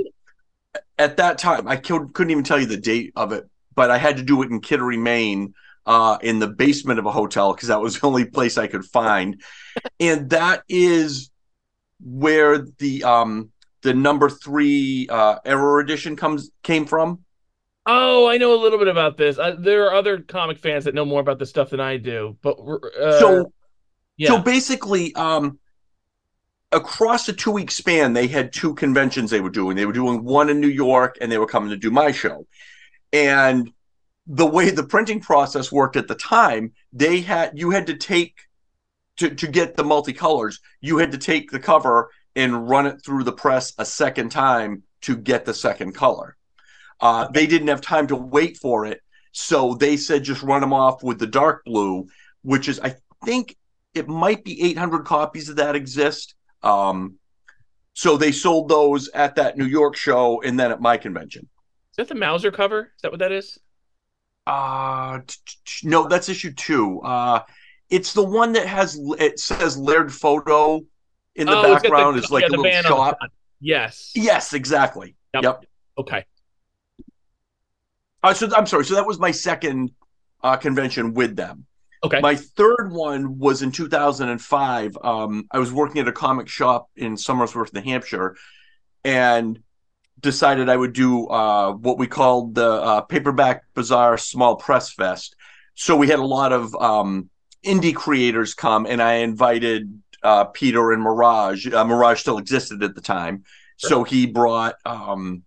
at 0.99 1.17
that 1.17 1.37
time, 1.37 1.67
I 1.67 1.77
could, 1.77 2.13
couldn't 2.13 2.31
even 2.31 2.43
tell 2.43 2.59
you 2.59 2.65
the 2.67 2.77
date 2.77 3.13
of 3.15 3.31
it, 3.33 3.45
but 3.77 3.91
I 3.91 3.99
had 3.99 4.17
to 4.17 4.23
do 4.23 4.41
it 4.41 4.49
in 4.49 4.59
Kittery, 4.59 4.97
Maine, 4.97 5.53
uh, 5.85 6.17
in 6.21 6.39
the 6.39 6.47
basement 6.47 6.99
of 6.99 7.05
a 7.05 7.11
hotel 7.11 7.53
because 7.53 7.69
that 7.69 7.79
was 7.79 7.99
the 7.99 8.07
only 8.07 8.25
place 8.25 8.57
I 8.57 8.67
could 8.67 8.83
find, 8.83 9.41
and 10.01 10.31
that 10.31 10.63
is 10.67 11.31
where 12.03 12.65
the 12.79 13.03
um 13.05 13.51
the 13.83 13.93
number 13.93 14.29
three 14.29 15.07
uh, 15.09 15.37
error 15.45 15.79
edition 15.79 16.17
comes 16.17 16.49
came 16.63 16.85
from. 16.85 17.19
Oh, 17.85 18.27
I 18.27 18.37
know 18.37 18.53
a 18.53 18.59
little 18.61 18.79
bit 18.79 18.89
about 18.89 19.15
this. 19.15 19.37
Uh, 19.37 19.55
there 19.57 19.85
are 19.85 19.93
other 19.93 20.19
comic 20.19 20.57
fans 20.57 20.83
that 20.83 20.93
know 20.93 21.05
more 21.05 21.21
about 21.21 21.39
this 21.39 21.49
stuff 21.49 21.69
than 21.69 21.79
I 21.79 21.95
do. 21.95 22.35
But 22.41 22.57
uh, 22.99 23.19
so 23.19 23.53
yeah, 24.17 24.29
so 24.29 24.39
basically, 24.39 25.13
um, 25.15 25.59
across 26.71 27.29
a 27.29 27.33
two 27.33 27.51
week 27.51 27.69
span, 27.69 28.13
they 28.13 28.27
had 28.27 28.51
two 28.51 28.73
conventions 28.73 29.29
they 29.29 29.39
were 29.39 29.51
doing. 29.51 29.77
They 29.77 29.85
were 29.85 29.93
doing 29.93 30.23
one 30.23 30.49
in 30.49 30.59
New 30.59 30.67
York, 30.67 31.19
and 31.21 31.31
they 31.31 31.37
were 31.37 31.45
coming 31.45 31.69
to 31.69 31.77
do 31.77 31.91
my 31.91 32.11
show. 32.11 32.47
And 33.17 33.71
the 34.27 34.45
way 34.45 34.69
the 34.69 34.83
printing 34.83 35.19
process 35.19 35.71
worked 35.71 35.95
at 35.95 36.07
the 36.07 36.15
time, 36.15 36.73
they 36.93 37.21
had 37.21 37.57
you 37.57 37.71
had 37.71 37.87
to 37.87 37.95
take 37.95 38.35
to 39.17 39.33
to 39.33 39.47
get 39.47 39.75
the 39.75 39.83
multicolors, 39.83 40.59
you 40.81 40.99
had 40.99 41.11
to 41.13 41.17
take 41.17 41.49
the 41.49 41.59
cover 41.59 42.11
and 42.35 42.69
run 42.69 42.85
it 42.85 43.03
through 43.03 43.23
the 43.23 43.31
press 43.31 43.73
a 43.79 43.85
second 43.85 44.29
time 44.29 44.83
to 45.01 45.17
get 45.17 45.45
the 45.45 45.53
second 45.53 45.93
color. 45.93 46.37
Uh, 46.99 47.27
they 47.29 47.47
didn't 47.47 47.69
have 47.69 47.81
time 47.81 48.05
to 48.07 48.15
wait 48.15 48.57
for 48.57 48.85
it, 48.85 49.01
so 49.31 49.73
they 49.73 49.97
said 49.97 50.23
just 50.23 50.43
run 50.43 50.61
them 50.61 50.73
off 50.73 51.01
with 51.01 51.17
the 51.17 51.27
dark 51.27 51.63
blue, 51.65 52.07
which 52.43 52.67
is 52.67 52.79
I 52.79 52.95
think 53.25 53.55
it 53.95 54.07
might 54.07 54.43
be 54.43 54.61
800 54.61 55.05
copies 55.05 55.49
of 55.49 55.55
that 55.55 55.75
exist. 55.75 56.35
Um, 56.61 57.15
so 57.93 58.15
they 58.15 58.31
sold 58.31 58.69
those 58.69 59.09
at 59.09 59.35
that 59.35 59.57
New 59.57 59.65
York 59.65 59.95
show 59.95 60.39
and 60.43 60.59
then 60.59 60.71
at 60.71 60.79
my 60.79 60.97
convention. 60.97 61.49
Is 61.97 62.07
that 62.07 62.13
the 62.13 62.19
Mauser 62.19 62.51
cover? 62.51 62.91
Is 62.95 63.01
that 63.01 63.11
what 63.11 63.19
that 63.19 63.31
is? 63.31 63.57
Uh 64.45 65.19
t- 65.27 65.35
t- 65.45 65.55
t- 65.65 65.87
no, 65.87 66.07
that's 66.07 66.29
issue 66.29 66.53
two. 66.53 67.01
Uh, 67.01 67.41
it's 67.89 68.13
the 68.13 68.23
one 68.23 68.53
that 68.53 68.65
has 68.67 68.99
it 69.19 69.39
says 69.39 69.77
Laird 69.77 70.13
photo 70.13 70.81
in 71.35 71.47
the 71.47 71.53
Oh, 71.53 71.59
it's 71.61 71.67
got 71.67 71.83
the- 71.83 71.89
background. 71.89 72.17
It's 72.17 72.31
like 72.31 72.41
yeah, 72.43 72.47
a 72.47 72.49
little 72.51 72.63
van 72.63 72.77
on 72.77 72.83
the 72.83 72.87
shop. 72.89 73.17
Yes. 73.59 74.11
Yes, 74.15 74.53
exactly. 74.53 75.15
Yep. 75.33 75.43
Yep. 75.43 75.65
Okay. 75.97 76.25
Uh, 78.23 78.33
so 78.33 78.49
I'm 78.55 78.65
sorry. 78.65 78.85
So 78.85 78.95
that 78.95 79.05
was 79.05 79.19
my 79.19 79.31
second 79.31 79.91
uh, 80.43 80.57
convention 80.57 81.13
with 81.13 81.35
them. 81.35 81.65
Okay. 82.03 82.19
My 82.21 82.35
third 82.35 82.91
one 82.91 83.39
was 83.39 83.63
in 83.63 83.71
2005. 83.71 84.97
Um, 85.03 85.47
I 85.51 85.59
was 85.59 85.73
working 85.73 85.99
at 86.01 86.07
a 86.07 86.11
comic 86.11 86.47
shop 86.47 86.89
in 86.95 87.15
Somersworth, 87.15 87.73
New 87.73 87.81
Hampshire, 87.81 88.35
and 89.03 89.59
decided 90.19 90.69
I 90.69 90.77
would 90.77 90.93
do 90.93 91.27
uh, 91.27 91.73
what 91.73 91.97
we 91.97 92.07
called 92.07 92.55
the 92.55 92.69
uh, 92.69 93.01
Paperback 93.01 93.63
Bazaar 93.73 94.17
Small 94.17 94.55
Press 94.55 94.91
Fest. 94.91 95.35
So 95.75 95.95
we 95.95 96.07
had 96.07 96.19
a 96.19 96.25
lot 96.25 96.53
of 96.53 96.73
um, 96.75 97.29
indie 97.63 97.95
creators 97.95 98.53
come, 98.53 98.85
and 98.85 99.01
I 99.01 99.15
invited 99.15 100.01
uh, 100.23 100.45
Peter 100.45 100.91
and 100.91 101.01
Mirage. 101.01 101.67
Uh, 101.71 101.85
Mirage 101.85 102.21
still 102.21 102.37
existed 102.37 102.83
at 102.83 102.95
the 102.95 103.01
time, 103.01 103.43
so 103.77 104.03
he 104.03 104.25
brought 104.25 104.75
um, 104.85 105.43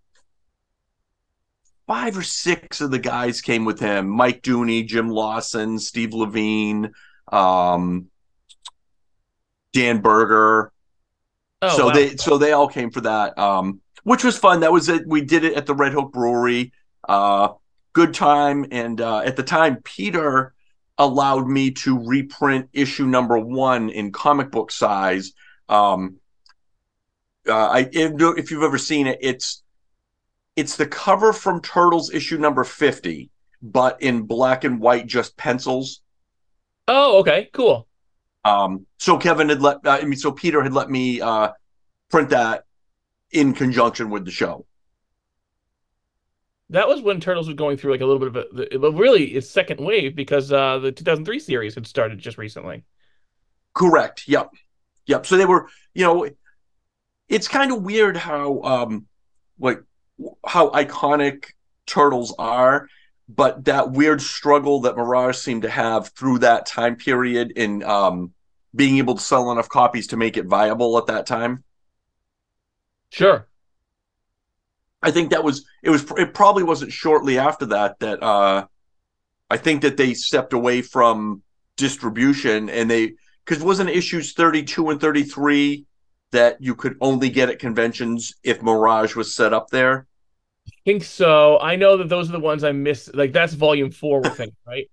five 1.87 2.17
or 2.17 2.23
six 2.23 2.81
of 2.81 2.93
the 2.93 2.99
guys 2.99 3.41
came 3.41 3.65
with 3.65 3.81
him: 3.81 4.09
Mike 4.09 4.43
Dooney, 4.43 4.87
Jim 4.87 5.09
Lawson, 5.09 5.79
Steve 5.79 6.15
Lavigne, 6.15 6.89
um, 7.33 8.07
Dan 9.73 10.01
Berger. 10.01 10.73
Oh, 11.63 11.77
so 11.77 11.87
wow. 11.87 11.93
they 11.93 12.17
so 12.17 12.39
they 12.39 12.53
all 12.53 12.69
came 12.69 12.91
for 12.91 13.03
that, 13.03 13.37
um, 13.37 13.81
which 14.05 14.25
was 14.25 14.39
fun. 14.39 14.61
That 14.61 14.73
was 14.73 14.89
it. 14.89 15.07
We 15.07 15.23
did 15.23 15.45
it 15.45 15.55
at 15.55 15.67
the 15.67 15.75
Red 15.75 15.93
Hook 15.93 16.13
Brewery. 16.13 16.73
Uh, 17.09 17.55
good 17.93 18.15
time, 18.15 18.67
and 18.71 19.01
uh, 19.01 19.19
at 19.19 19.37
the 19.37 19.43
time, 19.43 19.77
Peter 19.83 20.55
allowed 20.99 21.49
me 21.49 21.71
to 21.71 21.99
reprint 22.07 22.69
issue 22.73 23.07
number 23.07 23.39
one 23.39 23.89
in 23.89 24.13
comic 24.13 24.51
book 24.51 24.71
size. 24.71 25.33
Um, 25.69 26.17
uh, 27.49 27.55
I 27.55 27.89
if, 27.93 28.51
you've 28.51 28.63
ever 28.63 28.79
seen 28.79 29.07
it, 29.07 29.19
it's 29.23 29.63
it's 30.57 30.77
the 30.77 30.87
cover 30.87 31.33
from 31.33 31.63
Turtles 31.63 32.13
issue 32.13 32.39
number 32.39 32.65
fifty, 32.65 33.31
but 33.63 34.03
in 34.03 34.23
black 34.23 34.65
and 34.65 34.81
white, 34.81 35.07
just 35.07 35.37
pencils. 35.37 36.03
Oh, 36.87 37.21
okay. 37.21 37.49
Cool. 37.53 37.87
Um, 38.45 38.87
so 38.99 39.17
Kevin 39.17 39.49
had 39.49 39.63
let, 39.63 39.87
uh, 39.87 39.99
I 40.03 40.05
mean, 40.05 40.19
so 40.19 40.33
Peter 40.33 40.63
had 40.63 40.73
let 40.73 40.91
me 40.91 41.21
uh, 41.21 41.53
print 42.11 42.31
that 42.31 42.65
in 43.33 43.55
conjunction 43.55 44.11
with 44.11 44.25
the 44.25 44.31
show. 44.31 44.67
That 46.71 46.89
was 46.89 47.01
when 47.01 47.21
Turtles 47.21 47.49
was 47.49 47.57
going 47.57 47.77
through 47.77 47.93
like 47.93 48.01
a 48.01 48.07
little 48.07 48.21
bit 48.21 48.29
of 48.29 48.37
a, 48.37 48.79
the, 48.79 48.93
really 48.93 49.25
its 49.25 49.51
second 49.51 49.85
wave 49.85 50.15
because 50.15 50.53
uh, 50.53 50.79
the 50.79 50.93
2003 50.93 51.39
series 51.41 51.75
had 51.75 51.87
started 51.87 52.19
just 52.19 52.39
recently. 52.39 52.85
Correct. 53.75 54.29
Yep. 54.29 54.51
Yep. 55.07 55.27
So 55.27 55.37
they 55.37 55.47
were, 55.47 55.69
you 55.95 56.05
know, 56.05 56.29
it's 57.29 57.49
kind 57.49 57.73
of 57.73 57.83
weird 57.83 58.17
how, 58.17 58.63
um, 58.63 59.07
like, 59.59 59.83
how 60.47 60.71
iconic 60.71 61.47
turtles 61.87 62.35
are, 62.39 62.89
but 63.29 63.65
that 63.65 63.91
weird 63.91 64.21
struggle 64.21 64.83
that 64.83 64.97
Mirage 64.97 65.39
seemed 65.39 65.63
to 65.63 65.71
have 65.71 66.09
through 66.11 66.41
that 66.41 66.67
time 66.67 66.97
period 66.97 67.53
in 67.53 67.83
um, 67.83 68.33
being 68.75 68.99
able 68.99 69.17
to 69.17 69.23
sell 69.23 69.51
enough 69.51 69.69
copies 69.69 70.09
to 70.09 70.17
make 70.17 70.37
it 70.37 70.47
viable 70.47 70.99
at 70.99 71.07
that 71.07 71.27
time. 71.27 71.65
Sure. 73.11 73.47
I 75.03 75.11
think 75.11 75.31
that 75.31 75.45
was 75.45 75.65
it 75.83 75.91
was 75.91 76.05
it 76.17 76.35
probably 76.35 76.63
wasn't 76.63 76.93
shortly 76.93 77.39
after 77.39 77.67
that 77.67 77.99
that 78.01 78.23
uh 78.23 78.67
I 79.49 79.57
think 79.57 79.83
that 79.83 79.97
they 79.97 80.15
stepped 80.15 80.53
away 80.53 80.83
from 80.83 81.43
distribution 81.77 82.69
and 82.69 82.91
they 82.91 83.15
because 83.45 83.63
wasn't 83.65 83.91
issues 83.91 84.33
32 84.35 84.91
and 84.91 85.01
33 85.01 85.87
that 86.31 86.57
you 86.61 86.75
could 86.75 86.97
only 87.01 87.29
get 87.31 87.49
at 87.49 87.59
conventions 87.59 88.35
if 88.45 88.63
Mirage 88.63 89.17
was 89.17 89.35
set 89.35 89.53
up 89.53 89.71
there? 89.71 90.07
I 90.69 90.71
think 90.85 91.03
so. 91.03 91.59
I 91.59 91.75
know 91.77 91.97
that 91.97 92.09
those 92.09 92.29
are 92.29 92.33
the 92.33 92.39
ones 92.41 92.63
I 92.63 92.73
missed. 92.73 93.15
Like 93.15 93.33
that's 93.33 93.55
volume 93.55 93.91
four, 93.91 94.21
we're 94.21 94.31
thinking, 94.31 94.57
right? 94.67 94.89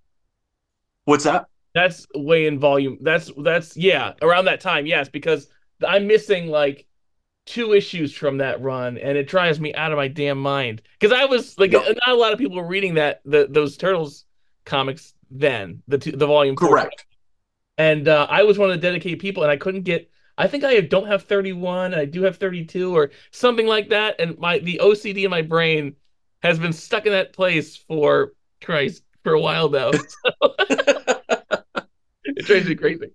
What's 1.04 1.24
that? 1.24 1.46
That's 1.74 2.06
way 2.14 2.46
in 2.46 2.58
volume. 2.58 2.98
That's 3.00 3.30
that's 3.38 3.76
yeah, 3.76 4.14
around 4.22 4.46
that 4.46 4.60
time, 4.60 4.86
yes, 4.86 5.08
because 5.08 5.48
I'm 5.86 6.06
missing 6.08 6.48
like 6.48 6.87
two 7.48 7.72
issues 7.72 8.14
from 8.14 8.38
that 8.38 8.60
run, 8.62 8.98
and 8.98 9.16
it 9.18 9.26
drives 9.28 9.60
me 9.60 9.74
out 9.74 9.92
of 9.92 9.96
my 9.96 10.08
damn 10.08 10.38
mind. 10.40 10.82
Because 10.98 11.16
I 11.18 11.24
was 11.26 11.58
like, 11.58 11.72
Yep. 11.72 11.82
not 12.06 12.08
a 12.08 12.14
lot 12.14 12.32
of 12.32 12.38
people 12.38 12.56
were 12.56 12.66
reading 12.66 12.94
that 12.94 13.20
the 13.24 13.46
those 13.50 13.76
turtles 13.76 14.24
comics 14.64 15.14
then, 15.30 15.82
the 15.88 15.98
two, 15.98 16.12
the 16.12 16.26
volume 16.26 16.56
four 16.58 16.70
Correct. 16.70 17.06
and 17.78 18.08
uh, 18.08 18.26
I 18.30 18.42
was 18.44 18.58
one 18.58 18.70
of 18.70 18.76
the 18.76 18.82
dedicated 18.86 19.20
people, 19.20 19.42
and 19.42 19.52
I 19.52 19.56
couldn't 19.56 19.82
get. 19.82 20.10
I 20.38 20.46
think 20.48 20.64
I 20.64 20.80
don't 20.80 21.08
have 21.08 21.24
31, 21.24 21.94
I 21.94 22.04
do 22.04 22.22
have 22.22 22.36
32, 22.38 22.96
or 22.96 23.10
something 23.32 23.66
like 23.66 23.90
that. 23.90 24.16
And 24.20 24.38
my 24.38 24.58
the 24.60 24.80
OCD 24.82 25.24
in 25.24 25.30
my 25.30 25.42
brain 25.42 25.96
has 26.42 26.58
been 26.58 26.72
stuck 26.72 27.06
in 27.06 27.12
that 27.12 27.32
place 27.32 27.76
for 27.76 28.34
Christ 28.62 29.02
for 29.24 29.32
a 29.34 29.40
while 29.40 29.68
now. 29.70 29.92
it 32.36 32.44
drives 32.44 32.66
me 32.68 32.74
crazy. 32.74 33.10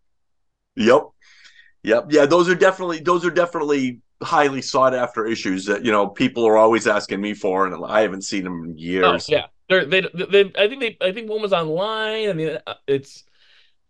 Yep. 0.76 1.04
Yep. 1.84 2.06
Yeah, 2.10 2.26
those 2.26 2.50
are 2.50 2.56
definitely 2.56 3.00
those 3.00 3.26
are 3.26 3.32
definitely 3.32 4.02
highly 4.24 4.62
sought 4.62 4.94
after 4.96 5.26
issues 5.26 5.66
that 5.66 5.86
you 5.86 5.92
know 5.92 6.08
people 6.08 6.46
are 6.46 6.58
always 6.58 6.88
asking 6.88 7.22
me 7.22 7.34
for, 7.34 7.66
and 7.68 7.86
I 7.86 8.02
haven't 8.02 8.24
seen 8.24 8.44
them 8.44 8.64
in 8.66 8.78
Oh 9.02 9.18
years. 9.18 9.28
yeah, 9.28 9.48
They're, 9.70 9.86
they 9.86 10.02
they 10.02 10.52
I 10.58 10.68
think 10.68 10.80
they 10.82 10.98
I 11.02 11.12
think 11.12 11.30
one 11.30 11.42
was 11.42 11.54
online. 11.54 12.30
I 12.30 12.34
mean, 12.34 12.58
uh, 12.66 12.76
it's 12.88 13.24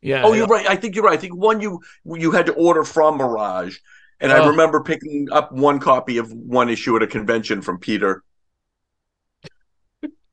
yeah. 0.01 0.23
Oh, 0.23 0.33
you're 0.33 0.47
right. 0.47 0.65
I 0.67 0.75
think 0.75 0.95
you're 0.95 1.03
right. 1.03 1.17
I 1.17 1.21
think 1.21 1.35
one 1.35 1.59
you 1.61 1.81
you 2.05 2.31
had 2.31 2.45
to 2.47 2.53
order 2.53 2.83
from 2.83 3.17
Mirage, 3.17 3.77
and 4.19 4.31
I 4.31 4.37
Oh. 4.37 4.51
remember 4.51 4.81
picking 4.81 5.27
up 5.31 5.51
one 5.51 5.79
copy 5.79 6.17
of 6.17 6.31
one 6.31 6.69
issue 6.69 6.95
at 6.95 7.03
a 7.03 7.07
convention 7.07 7.61
from 7.61 7.79
Peter. 7.79 8.23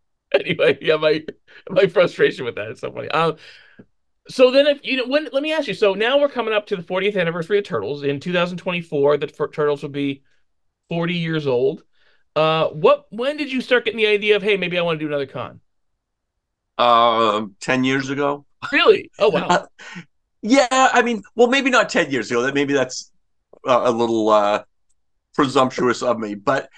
anyway, 0.35 0.79
yeah, 0.81 0.97
my 0.97 1.25
my 1.69 1.87
frustration 1.87 2.45
with 2.45 2.55
that 2.57 2.71
is 2.71 2.81
so 2.81 2.93
funny. 2.93 3.09
Um, 3.11 3.37
so 4.31 4.51
then, 4.51 4.67
if 4.67 4.81
you 4.85 4.97
know, 4.97 5.07
when 5.07 5.29
let 5.33 5.43
me 5.43 5.53
ask 5.53 5.69
you. 5.69 5.75
So 5.75 5.95
now 5.95 6.19
we're 6.19 6.29
coming 6.29 6.55
up 6.55 6.67
to 6.69 6.77
the 6.77 6.83
40th 6.83 7.21
anniversary 7.21 7.59
of 7.59 7.65
Turtles 7.65 8.03
in 8.03 8.21
2024. 8.21 9.17
The 9.19 9.27
Turtles 9.27 9.83
will 9.83 9.91
be 9.91 10.23
40 10.89 11.15
years 11.15 11.47
old. 11.47 11.83
Uh, 12.37 12.69
what? 12.69 13.07
When 13.11 13.37
did 13.37 13.53
you 13.53 13.61
start 13.61 13.85
getting 13.85 13.99
the 13.99 14.07
idea 14.07 14.37
of, 14.37 14.43
hey, 14.43 14.57
maybe 14.57 14.79
I 14.79 14.83
want 14.83 14.99
to 14.99 15.05
do 15.05 15.09
another 15.09 15.27
con? 15.27 15.61
Uh, 16.79 17.47
ten 17.61 17.85
years 17.85 18.09
ago. 18.09 18.47
Really? 18.73 19.11
Oh 19.19 19.31
wow. 19.31 19.67
Yeah, 20.43 20.67
I 20.71 21.03
mean, 21.03 21.23
well, 21.35 21.49
maybe 21.49 21.69
not 21.69 21.91
ten 21.91 22.11
years 22.11 22.31
ago. 22.31 22.41
That 22.41 22.55
maybe 22.55 22.73
that's 22.73 23.13
uh, 23.69 23.83
a 23.85 23.91
little 23.91 24.31
uh, 24.31 24.63
presumptuous 25.35 26.03
of 26.03 26.19
me, 26.19 26.35
but 26.35 26.71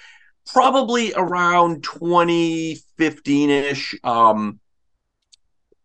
probably 0.51 1.13
around 1.13 1.83
2015 1.83 3.49
ish. 3.49 3.95
Um, 4.03 4.59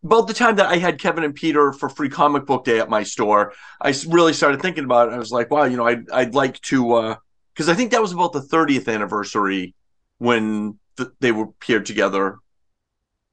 about 0.03 0.27
the 0.27 0.33
time 0.33 0.55
that 0.57 0.67
I 0.67 0.77
had 0.77 0.99
Kevin 0.99 1.23
and 1.23 1.35
Peter 1.35 1.73
for 1.73 1.89
free 1.89 2.09
comic 2.09 2.45
book 2.45 2.65
day 2.65 2.79
at 2.79 2.89
my 2.89 3.03
store, 3.03 3.53
I 3.81 3.93
really 4.07 4.33
started 4.33 4.61
thinking 4.61 4.85
about 4.85 5.09
it. 5.09 5.13
I 5.13 5.17
was 5.17 5.31
like, 5.31 5.51
wow, 5.51 5.65
you 5.65 5.77
know, 5.77 5.85
I'd 5.85 6.09
I'd 6.09 6.35
like 6.35 6.59
to 6.61 7.17
because 7.53 7.69
I 7.69 7.75
think 7.75 7.91
that 7.91 8.01
was 8.01 8.13
about 8.13 8.33
the 8.33 8.41
30th 8.41 8.87
anniversary 8.87 9.75
when 10.17 10.79
th- 10.97 11.09
they 11.19 11.31
were 11.31 11.47
paired 11.59 11.85
together 11.85 12.39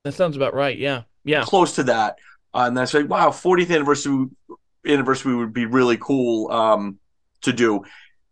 That 0.04 0.12
sounds 0.12 0.36
about 0.36 0.54
right. 0.54 0.76
Yeah. 0.76 1.02
Yeah. 1.24 1.44
close 1.44 1.74
to 1.76 1.84
that. 1.84 2.16
Uh, 2.54 2.64
and 2.68 2.76
that's 2.76 2.94
like, 2.94 3.08
wow, 3.08 3.30
40th 3.30 3.70
anniversary 3.70 4.26
anniversary 4.86 5.34
would 5.34 5.52
be 5.52 5.66
really 5.66 5.96
cool 6.00 6.50
um, 6.50 6.98
to 7.42 7.52
do. 7.52 7.84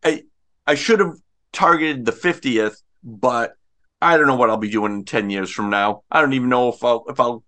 I 0.05 0.23
I 0.67 0.75
should 0.77 1.01
have 1.01 1.15
targeted 1.53 2.05
the 2.05 2.13
50th, 2.13 2.83
but 3.03 3.55
I 4.01 4.17
don't 4.17 4.27
know 4.27 4.37
what 4.37 4.51
I'll 4.51 4.57
be 4.57 4.71
doing 4.71 4.93
in 4.93 5.05
10 5.05 5.31
years 5.31 5.51
from 5.51 5.71
now. 5.71 6.03
I 6.11 6.21
don't 6.21 6.33
even 6.35 6.49
know 6.49 6.69
if 6.69 6.83
I'll 6.85 7.05
if 7.09 7.21
I'll 7.21 7.45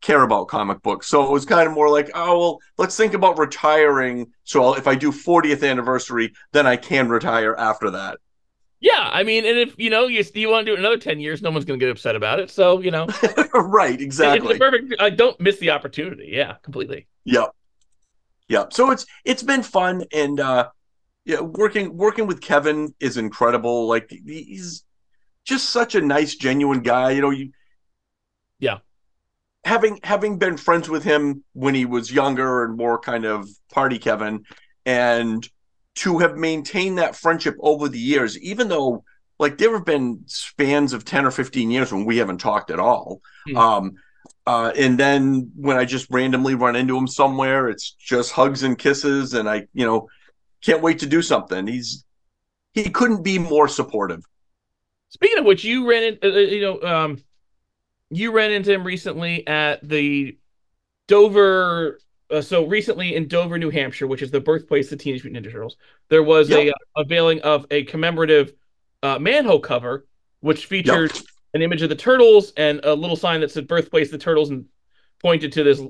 care 0.00 0.22
about 0.22 0.48
comic 0.48 0.82
books. 0.82 1.08
So 1.08 1.24
it 1.24 1.30
was 1.30 1.44
kind 1.44 1.66
of 1.68 1.74
more 1.74 1.90
like, 1.90 2.10
oh 2.14 2.38
well, 2.38 2.58
let's 2.78 2.96
think 2.96 3.14
about 3.14 3.38
retiring. 3.38 4.32
So 4.44 4.64
I'll, 4.64 4.74
if 4.74 4.86
I 4.86 4.94
do 4.94 5.12
40th 5.12 5.68
anniversary, 5.68 6.32
then 6.52 6.66
I 6.66 6.76
can 6.76 7.08
retire 7.08 7.54
after 7.56 7.90
that. 7.90 8.18
Yeah. 8.80 9.08
I 9.12 9.22
mean, 9.24 9.44
and 9.44 9.58
if 9.58 9.74
you 9.78 9.90
know 9.90 10.06
you 10.06 10.24
you 10.34 10.48
want 10.48 10.66
to 10.66 10.70
do 10.70 10.74
it 10.74 10.78
another 10.78 10.96
10 10.96 11.20
years, 11.20 11.42
no 11.42 11.50
one's 11.50 11.64
going 11.64 11.78
to 11.78 11.84
get 11.84 11.90
upset 11.92 12.16
about 12.16 12.40
it. 12.40 12.50
So 12.50 12.80
you 12.80 12.90
know, 12.90 13.06
right, 13.54 13.94
it's 13.94 14.02
exactly. 14.02 14.56
a 14.56 14.58
perfect. 14.58 14.94
I 14.98 15.10
don't 15.10 15.38
miss 15.40 15.58
the 15.58 15.70
opportunity. 15.70 16.30
Yeah, 16.32 16.54
completely. 16.62 17.06
Yep. 17.24 17.50
Yep. 18.48 18.72
So 18.72 18.90
it's 18.90 19.06
it's 19.24 19.42
been 19.42 19.62
fun 19.62 20.04
and 20.12 20.40
uh 20.40 20.68
yeah, 21.24 21.40
working 21.40 21.96
working 21.96 22.26
with 22.26 22.40
Kevin 22.40 22.94
is 22.98 23.16
incredible. 23.16 23.86
Like 23.86 24.10
he's 24.10 24.84
just 25.44 25.70
such 25.70 25.94
a 25.94 26.00
nice, 26.00 26.34
genuine 26.34 26.80
guy. 26.80 27.10
You 27.12 27.20
know, 27.20 27.30
you 27.30 27.52
Yeah. 28.58 28.78
Having 29.64 30.00
having 30.02 30.38
been 30.38 30.56
friends 30.56 30.88
with 30.88 31.04
him 31.04 31.44
when 31.52 31.74
he 31.74 31.84
was 31.84 32.10
younger 32.12 32.64
and 32.64 32.76
more 32.76 32.98
kind 32.98 33.24
of 33.24 33.48
party 33.72 33.98
Kevin, 33.98 34.44
and 34.86 35.48
to 35.96 36.18
have 36.18 36.36
maintained 36.36 36.98
that 36.98 37.16
friendship 37.16 37.56
over 37.60 37.88
the 37.88 37.98
years, 37.98 38.38
even 38.38 38.68
though 38.68 39.04
like 39.38 39.58
there 39.58 39.72
have 39.72 39.84
been 39.84 40.22
spans 40.26 40.92
of 40.92 41.04
10 41.04 41.24
or 41.24 41.30
15 41.30 41.70
years 41.70 41.92
when 41.92 42.04
we 42.04 42.18
haven't 42.18 42.38
talked 42.38 42.70
at 42.70 42.80
all. 42.80 43.20
Hmm. 43.46 43.56
Um 43.56 43.96
uh, 44.46 44.72
and 44.76 44.98
then 44.98 45.50
when 45.54 45.76
I 45.76 45.84
just 45.84 46.10
randomly 46.10 46.54
run 46.54 46.76
into 46.76 46.96
him 46.96 47.06
somewhere, 47.06 47.68
it's 47.68 47.92
just 47.92 48.32
hugs 48.32 48.62
and 48.62 48.78
kisses, 48.78 49.34
and 49.34 49.48
I, 49.48 49.66
you 49.74 49.86
know, 49.86 50.08
can't 50.62 50.82
wait 50.82 50.98
to 51.00 51.06
do 51.06 51.22
something. 51.22 51.66
He's 51.66 52.04
he 52.72 52.90
couldn't 52.90 53.22
be 53.22 53.38
more 53.38 53.68
supportive. 53.68 54.24
Speaking 55.10 55.38
of 55.38 55.44
which, 55.44 55.64
you 55.64 55.88
ran 55.88 56.02
in, 56.02 56.18
uh, 56.22 56.34
uh, 56.34 56.38
you 56.38 56.60
know, 56.62 56.82
um, 56.82 57.22
you 58.10 58.32
ran 58.32 58.50
into 58.50 58.72
him 58.72 58.84
recently 58.84 59.46
at 59.46 59.86
the 59.88 60.36
Dover. 61.08 61.98
Uh, 62.30 62.40
so 62.40 62.64
recently 62.66 63.16
in 63.16 63.26
Dover, 63.26 63.58
New 63.58 63.70
Hampshire, 63.70 64.06
which 64.06 64.22
is 64.22 64.30
the 64.30 64.40
birthplace 64.40 64.86
of 64.92 64.98
the 64.98 65.02
Teenage 65.02 65.24
Mutant 65.24 65.44
Ninja 65.44 65.52
Turtles, 65.52 65.76
there 66.08 66.22
was 66.22 66.50
a 66.50 66.70
uh, 66.70 66.74
unveiling 66.96 67.40
of 67.40 67.66
a 67.70 67.84
commemorative 67.84 68.52
uh, 69.02 69.18
manhole 69.18 69.60
cover, 69.60 70.06
which 70.40 70.66
featured 70.66 71.12
an 71.54 71.62
image 71.62 71.82
of 71.82 71.88
the 71.88 71.96
turtles 71.96 72.52
and 72.56 72.80
a 72.84 72.94
little 72.94 73.16
sign 73.16 73.40
that 73.40 73.50
said 73.50 73.66
"Birthplace 73.66 74.08
of 74.08 74.12
the 74.12 74.18
Turtles" 74.18 74.50
and 74.50 74.66
pointed 75.20 75.52
to 75.52 75.64
this 75.64 75.80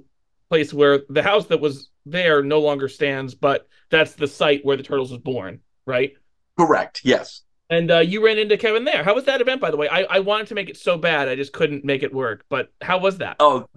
place 0.49 0.73
where 0.73 1.03
the 1.09 1.23
house 1.23 1.47
that 1.47 1.61
was 1.61 1.91
there 2.07 2.43
no 2.43 2.61
longer 2.61 2.89
stands, 2.89 3.35
but 3.35 3.69
that's 3.91 4.15
the 4.15 4.27
site 4.27 4.65
where 4.65 4.77
the 4.77 4.83
turtles 4.83 5.11
was 5.11 5.21
born, 5.21 5.61
right? 5.87 6.15
Correct. 6.59 7.03
Yes. 7.05 7.43
And 7.71 7.91
uh, 7.91 7.99
you 8.01 8.25
ran 8.25 8.39
into 8.39 8.57
Kevin 8.57 8.85
there. 8.85 9.05
How 9.05 9.15
was 9.15 9.25
that 9.25 9.41
event, 9.41 9.61
by 9.61 9.71
the 9.71 9.77
way? 9.77 9.89
I, 9.89 10.03
I 10.03 10.19
wanted 10.21 10.49
to 10.49 10.55
make 10.55 10.69
it 10.69 10.77
so 10.77 10.99
bad, 10.99 11.29
I 11.29 11.37
just 11.37 11.53
couldn't 11.53 11.85
make 11.85 12.03
it 12.03 12.13
work. 12.13 12.45
But 12.49 12.73
how 12.81 12.99
was 12.99 13.19
that? 13.19 13.37
Oh, 13.39 13.69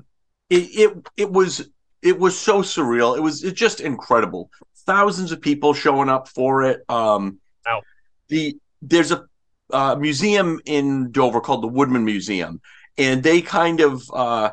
it 0.50 0.56
it 0.56 1.08
it 1.16 1.32
was 1.32 1.70
it 2.02 2.20
was 2.20 2.38
so 2.38 2.62
surreal. 2.62 3.16
It 3.16 3.22
was 3.22 3.44
it's 3.44 3.60
just 3.60 3.80
incredible. 3.80 4.50
Thousands 4.86 5.32
of 5.32 5.42
people 5.42 5.74
showing 5.74 6.10
up 6.10 6.28
for 6.28 6.64
it. 6.64 6.84
Um, 6.90 7.40
Wow. 7.66 7.82
The 8.28 8.58
there's 8.82 9.12
a 9.12 9.26
uh, 9.72 9.96
museum 9.96 10.60
in 10.66 11.12
Dover 11.12 11.40
called 11.40 11.64
the 11.64 11.68
Woodman 11.68 12.04
Museum, 12.04 12.62
and 12.98 13.24
they 13.24 13.42
kind 13.42 13.80
of 13.80 14.04
uh, 14.14 14.52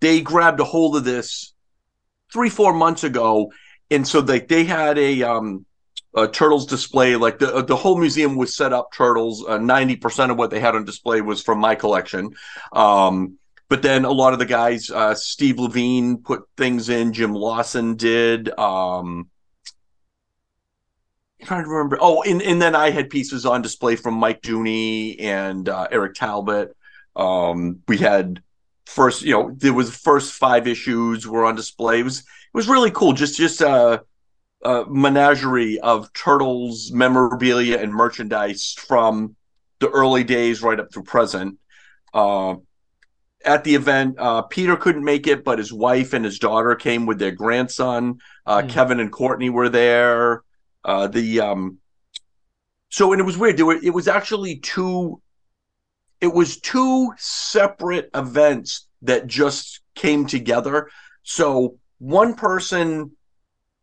they 0.00 0.20
grabbed 0.20 0.60
a 0.60 0.64
hold 0.64 0.96
of 0.96 1.04
this 1.04 1.52
three 2.32 2.50
four 2.50 2.72
months 2.72 3.04
ago, 3.04 3.52
and 3.90 4.06
so 4.06 4.20
they 4.20 4.40
they 4.40 4.64
had 4.64 4.98
a 4.98 5.22
um 5.22 5.64
a 6.14 6.26
turtles 6.26 6.66
display 6.66 7.16
like 7.16 7.38
the 7.38 7.62
the 7.62 7.76
whole 7.76 7.98
museum 7.98 8.36
was 8.36 8.56
set 8.56 8.72
up 8.72 8.92
turtles. 8.92 9.44
Uh, 9.46 9.58
90% 9.58 10.30
of 10.30 10.38
what 10.38 10.50
they 10.50 10.60
had 10.60 10.74
on 10.74 10.84
display 10.84 11.20
was 11.20 11.42
from 11.42 11.58
my 11.58 11.74
collection. 11.74 12.30
Um 12.72 13.38
but 13.68 13.82
then 13.82 14.06
a 14.06 14.10
lot 14.10 14.32
of 14.32 14.38
the 14.38 14.46
guys 14.46 14.90
uh 14.90 15.14
steve 15.14 15.58
lavigne 15.58 16.16
put 16.16 16.42
things 16.56 16.88
in 16.88 17.12
jim 17.12 17.34
lawson 17.34 17.96
did 17.96 18.48
um 18.58 19.28
I'm 21.40 21.46
trying 21.46 21.64
to 21.64 21.70
remember. 21.70 21.98
Oh 22.00 22.22
and, 22.22 22.42
and 22.42 22.60
then 22.60 22.74
i 22.74 22.90
had 22.90 23.10
pieces 23.10 23.44
on 23.44 23.62
display 23.62 23.96
from 23.96 24.14
mike 24.14 24.40
Dooney 24.40 25.20
and 25.20 25.68
uh, 25.68 25.88
eric 25.90 26.14
talbot. 26.14 26.74
Um 27.14 27.80
we 27.86 27.98
had 27.98 28.42
first 28.86 29.22
you 29.22 29.32
know 29.32 29.50
there 29.54 29.74
was 29.74 29.94
first 29.94 30.32
five 30.32 30.66
issues 30.66 31.26
were 31.26 31.44
on 31.44 31.54
display. 31.54 32.00
It 32.00 32.04
was 32.04 32.20
it 32.20 32.54
was 32.54 32.68
really 32.68 32.90
cool. 32.90 33.12
Just 33.12 33.36
just 33.36 33.60
uh 33.60 34.00
a 34.62 34.84
menagerie 34.88 35.78
of 35.80 36.12
turtles 36.12 36.90
memorabilia 36.92 37.78
and 37.78 37.92
merchandise 37.92 38.74
from 38.78 39.36
the 39.78 39.88
early 39.88 40.24
days 40.24 40.62
right 40.62 40.80
up 40.80 40.92
through 40.92 41.04
present 41.04 41.58
uh, 42.14 42.54
at 43.44 43.62
the 43.64 43.74
event 43.74 44.16
uh, 44.18 44.42
peter 44.42 44.76
couldn't 44.76 45.04
make 45.04 45.26
it 45.26 45.44
but 45.44 45.58
his 45.58 45.72
wife 45.72 46.12
and 46.12 46.24
his 46.24 46.38
daughter 46.38 46.74
came 46.74 47.06
with 47.06 47.18
their 47.18 47.32
grandson 47.32 48.18
uh, 48.46 48.62
Hmm. 48.62 48.68
kevin 48.68 49.00
and 49.00 49.12
courtney 49.12 49.50
were 49.50 49.68
there 49.68 50.42
uh, 50.84 51.06
the 51.06 51.40
um 51.40 51.78
so 52.88 53.12
and 53.12 53.20
it 53.20 53.24
was 53.24 53.38
weird 53.38 53.60
were 53.60 53.78
it 53.82 53.94
was 53.94 54.08
actually 54.08 54.56
two 54.56 55.20
it 56.20 56.32
was 56.32 56.58
two 56.60 57.12
separate 57.16 58.10
events 58.14 58.88
that 59.02 59.26
just 59.26 59.80
came 59.94 60.26
together. 60.26 60.90
So 61.22 61.78
one 61.98 62.34
person 62.34 63.12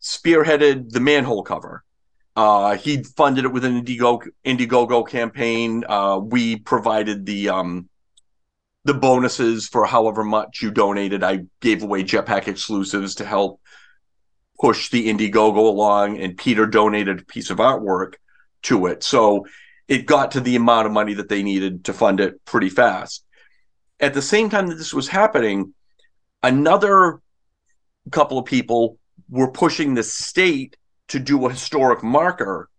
spearheaded 0.06 0.92
the 0.92 1.00
manhole 1.00 1.42
cover. 1.42 1.84
Uh, 2.36 2.76
he 2.76 3.02
funded 3.02 3.46
it 3.46 3.52
with 3.52 3.66
an 3.66 3.84
Indiegogo, 3.84 4.28
Indiegogo 4.46 5.08
campaign. 5.08 5.84
Uh, 5.88 6.20
we 6.22 6.58
provided 6.58 7.26
the 7.26 7.50
um, 7.50 7.90
the 8.84 8.94
bonuses 8.94 9.68
for 9.68 9.86
however 9.86 10.24
much 10.24 10.62
you 10.62 10.70
donated. 10.70 11.24
I 11.24 11.46
gave 11.60 11.82
away 11.82 12.04
jetpack 12.04 12.48
exclusives 12.48 13.16
to 13.16 13.26
help 13.26 13.60
push 14.60 14.90
the 14.90 15.08
Indiegogo 15.08 15.58
along, 15.58 16.20
and 16.20 16.38
Peter 16.38 16.68
donated 16.68 17.22
a 17.22 17.26
piece 17.26 17.50
of 17.50 17.58
artwork 17.58 18.16
to 18.64 18.86
it. 18.86 19.02
So 19.02 19.48
it 19.88 20.06
got 20.06 20.32
to 20.32 20.40
the 20.40 20.56
amount 20.56 20.86
of 20.86 20.94
money 20.94 21.16
that 21.16 21.30
they 21.30 21.42
needed 21.42 21.86
to 21.86 21.94
fund 21.94 22.20
it 22.20 22.46
pretty 22.46 22.70
fast. 22.70 23.24
At 24.00 24.14
the 24.14 24.22
same 24.22 24.50
time 24.50 24.68
that 24.68 24.76
this 24.76 24.94
was 24.94 25.08
happening, 25.08 25.74
another 26.44 27.22
couple 28.12 28.38
of 28.38 28.46
people 28.46 29.00
were 29.30 29.52
pushing 29.52 29.94
the 29.94 30.04
state 30.04 30.78
to 31.08 31.20
do 31.20 31.46
a 31.46 31.52
historic 31.52 32.04
marker 32.04 32.70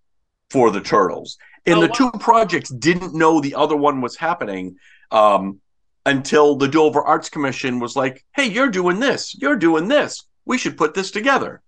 for 0.51 0.71
the 0.71 0.81
turtles. 0.81 1.39
And 1.65 1.79
oh, 1.79 1.81
the 1.83 1.89
wow. 1.89 1.95
two 1.95 2.11
projects 2.19 2.71
didn't 2.71 3.15
know 3.15 3.41
the 3.41 3.55
other 3.55 3.77
one 3.77 4.01
was 4.01 4.17
happening 4.17 4.77
um, 5.11 5.61
until 6.05 6.57
the 6.57 6.69
Dover 6.69 7.03
Arts 7.03 7.29
Commission 7.29 7.81
was 7.81 7.97
like, 7.97 8.25
"Hey, 8.35 8.47
you're 8.47 8.71
doing 8.71 9.01
this. 9.01 9.35
You're 9.35 9.57
doing 9.57 9.89
this. 9.89 10.25
We 10.45 10.59
should 10.59 10.77
put 10.77 10.95
this 10.95 11.11
together." 11.11 11.63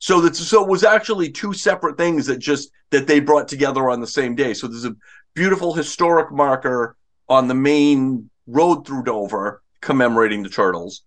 So 0.00 0.20
that 0.22 0.34
so 0.34 0.62
it 0.62 0.68
was 0.68 0.82
actually 0.82 1.30
two 1.30 1.52
separate 1.52 1.96
things 1.96 2.26
that 2.26 2.38
just 2.38 2.70
that 2.90 3.06
they 3.06 3.20
brought 3.20 3.48
together 3.48 3.90
on 3.90 4.00
the 4.00 4.06
same 4.06 4.34
day. 4.34 4.54
So 4.54 4.66
there's 4.66 4.84
a 4.84 4.96
beautiful 5.34 5.74
historic 5.74 6.32
marker 6.32 6.96
on 7.28 7.46
the 7.46 7.54
main 7.54 8.30
road 8.46 8.86
through 8.86 9.04
Dover 9.04 9.62
commemorating 9.80 10.42
the 10.42 10.48
turtles. 10.48 11.02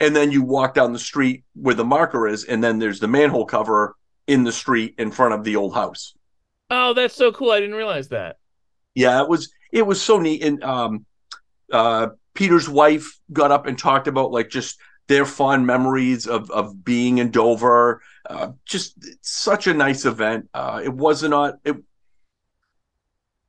And 0.00 0.14
then 0.14 0.30
you 0.30 0.42
walk 0.42 0.74
down 0.74 0.92
the 0.92 0.98
street 0.98 1.44
where 1.54 1.74
the 1.74 1.84
marker 1.84 2.26
is, 2.26 2.44
and 2.44 2.62
then 2.62 2.78
there's 2.78 3.00
the 3.00 3.08
manhole 3.08 3.46
cover 3.46 3.94
in 4.26 4.44
the 4.44 4.52
street 4.52 4.94
in 4.98 5.10
front 5.10 5.34
of 5.34 5.44
the 5.44 5.56
old 5.56 5.74
house. 5.74 6.14
Oh, 6.70 6.94
that's 6.94 7.14
so 7.14 7.32
cool. 7.32 7.50
I 7.50 7.60
didn't 7.60 7.76
realize 7.76 8.08
that. 8.08 8.36
Yeah, 8.94 9.22
it 9.22 9.28
was 9.28 9.52
it 9.72 9.86
was 9.86 10.00
so 10.00 10.18
neat. 10.18 10.42
And 10.42 10.62
um 10.64 11.06
uh 11.72 12.08
Peter's 12.34 12.68
wife 12.68 13.18
got 13.32 13.50
up 13.50 13.66
and 13.66 13.78
talked 13.78 14.08
about 14.08 14.32
like 14.32 14.48
just 14.48 14.78
their 15.08 15.24
fond 15.24 15.66
memories 15.66 16.26
of 16.26 16.50
of 16.50 16.84
being 16.84 17.18
in 17.18 17.30
Dover. 17.30 18.02
Uh, 18.28 18.52
just 18.64 18.96
such 19.20 19.66
a 19.66 19.74
nice 19.74 20.06
event. 20.06 20.48
Uh, 20.54 20.80
it 20.82 20.92
was 20.92 21.22
not 21.22 21.58
it 21.64 21.76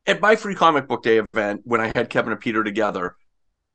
at 0.06 0.22
my 0.22 0.36
free 0.36 0.56
comic 0.56 0.88
book 0.88 1.02
day 1.02 1.18
event 1.18 1.62
when 1.64 1.82
I 1.82 1.92
had 1.96 2.10
Kevin 2.10 2.34
and 2.34 2.42
Peter 2.42 2.64
together 2.64 3.16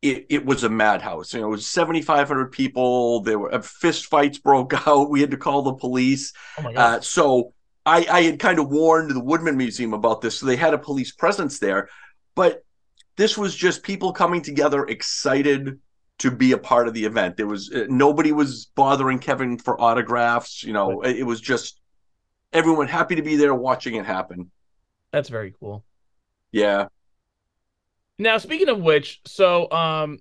it, 0.03 0.27
it 0.31 0.47
was 0.47 0.65
a 0.65 0.69
madhouse. 0.69 1.35
You 1.35 1.41
know, 1.41 1.49
it 1.49 1.51
was 1.51 1.67
7,500 1.67 2.53
people. 2.53 3.21
There 3.21 3.39
were 3.39 3.55
uh, 3.55 3.61
fist 3.61 4.07
fights 4.07 4.39
broke 4.39 4.75
out. 4.87 5.11
We 5.11 5.21
had 5.21 5.31
to 5.31 5.37
call 5.37 5.63
the 5.63 5.75
police. 5.75 6.33
Oh 6.59 6.73
uh, 6.75 7.01
so 7.01 7.53
I, 7.85 8.07
I 8.11 8.23
had 8.23 8.39
kind 8.39 8.59
of 8.59 8.69
warned 8.69 9.11
the 9.11 9.23
Woodman 9.23 9.57
Museum 9.57 9.93
about 9.93 10.21
this. 10.21 10.39
So 10.39 10.47
they 10.47 10.57
had 10.57 10.75
a 10.75 10.79
police 10.79 11.13
presence 11.13 11.59
there. 11.59 11.89
But 12.35 12.65
this 13.17 13.37
was 13.37 13.55
just 13.55 13.83
people 13.83 14.13
coming 14.13 14.41
together 14.41 14.85
excited 14.85 15.79
to 16.19 16.31
be 16.31 16.53
a 16.53 16.59
part 16.59 16.87
of 16.87 16.95
the 16.95 17.05
event. 17.05 17.37
There 17.37 17.47
was 17.47 17.71
uh, 17.73 17.87
nobody 17.89 18.33
was 18.33 18.67
bothering 18.75 19.19
Kevin 19.19 19.59
for 19.59 19.81
autographs. 19.81 20.63
You 20.63 20.73
know, 20.73 21.01
right. 21.01 21.11
it, 21.11 21.21
it 21.21 21.23
was 21.25 21.41
just 21.41 21.81
everyone 22.53 22.89
happy 22.89 23.17
to 23.17 23.23
be 23.23 23.37
there 23.37 23.55
watching 23.55 23.95
it 23.95 24.07
happen. 24.07 24.51
That's 25.13 25.29
very 25.29 25.55
cool. 25.59 25.85
Yeah. 26.53 26.89
Now, 28.21 28.37
speaking 28.37 28.69
of 28.69 28.81
which, 28.81 29.21
so 29.25 29.71
um, 29.71 30.19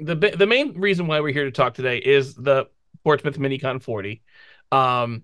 the 0.00 0.16
the 0.16 0.46
main 0.46 0.78
reason 0.78 1.06
why 1.06 1.20
we're 1.20 1.32
here 1.32 1.44
to 1.44 1.52
talk 1.52 1.74
today 1.74 1.98
is 1.98 2.34
the 2.34 2.66
Portsmouth 3.04 3.38
MiniCon 3.38 3.80
40. 3.80 4.20
Um, 4.72 5.22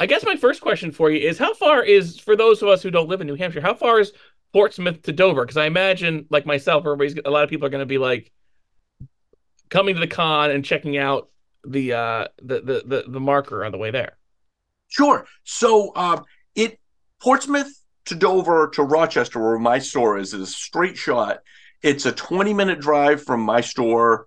I 0.00 0.06
guess 0.06 0.24
my 0.24 0.36
first 0.36 0.62
question 0.62 0.92
for 0.92 1.10
you 1.10 1.28
is 1.28 1.38
how 1.38 1.52
far 1.52 1.84
is 1.84 2.18
for 2.18 2.36
those 2.36 2.62
of 2.62 2.68
us 2.68 2.82
who 2.82 2.90
don't 2.90 3.08
live 3.08 3.20
in 3.20 3.26
New 3.26 3.34
Hampshire, 3.34 3.60
how 3.60 3.74
far 3.74 4.00
is 4.00 4.12
Portsmouth 4.54 5.02
to 5.02 5.12
Dover? 5.12 5.42
Because 5.42 5.58
I 5.58 5.66
imagine, 5.66 6.24
like 6.30 6.46
myself, 6.46 6.86
everybody's 6.86 7.14
a 7.22 7.30
lot 7.30 7.44
of 7.44 7.50
people 7.50 7.66
are 7.66 7.70
going 7.70 7.80
to 7.80 7.86
be 7.86 7.98
like 7.98 8.32
coming 9.68 9.94
to 9.94 10.00
the 10.00 10.06
con 10.06 10.50
and 10.50 10.64
checking 10.64 10.96
out 10.96 11.28
the 11.66 11.92
uh 11.92 12.28
the 12.42 12.62
the 12.62 12.82
the, 12.86 13.04
the 13.08 13.20
marker 13.20 13.62
on 13.62 13.72
the 13.72 13.78
way 13.78 13.90
there. 13.90 14.16
Sure. 14.88 15.26
So 15.44 15.94
um, 15.94 16.24
it 16.54 16.80
Portsmouth 17.20 17.79
to 18.06 18.14
Dover 18.14 18.68
to 18.74 18.82
Rochester, 18.82 19.40
where 19.40 19.58
my 19.58 19.78
store 19.78 20.18
is, 20.18 20.34
is 20.34 20.40
a 20.40 20.46
straight 20.46 20.96
shot. 20.96 21.40
It's 21.82 22.06
a 22.06 22.12
20 22.12 22.54
minute 22.54 22.80
drive 22.80 23.22
from 23.22 23.40
my 23.40 23.60
store 23.60 24.26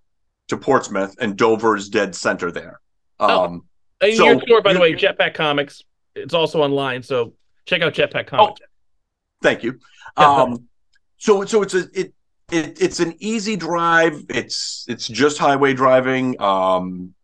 to 0.50 0.58
Portsmouth, 0.58 1.16
and 1.20 1.38
Dover 1.38 1.76
is 1.76 1.90
dead 1.90 2.16
center 2.16 2.52
there. 2.52 2.80
Oh. 3.20 3.46
Um, 3.46 3.66
and 4.02 4.16
so, 4.16 4.26
your 4.26 4.42
store, 4.42 4.62
by 4.62 4.74
the 4.74 4.80
way, 4.80 4.94
Jetpack 4.94 5.34
Comics. 5.34 5.82
It's 6.16 6.34
also 6.34 6.62
online, 6.62 7.04
so 7.04 7.34
check 7.66 7.82
out 7.82 7.94
Jetpack 7.94 8.28
Comics. 8.28 8.62
Oh, 8.62 8.66
thank 9.42 9.64
you. 9.64 9.80
Um, 10.16 10.68
so 11.18 11.44
so 11.44 11.64
it's 11.64 11.74
a 11.74 11.88
it, 12.00 12.14
it 12.52 12.80
it's 12.80 13.00
an 13.00 13.16
easy 13.18 13.56
drive. 13.56 14.24
It's 14.30 14.86
it's 14.88 15.08
just 15.08 15.40
highway 15.40 15.74
driving. 15.74 16.40
Um, 16.40 17.16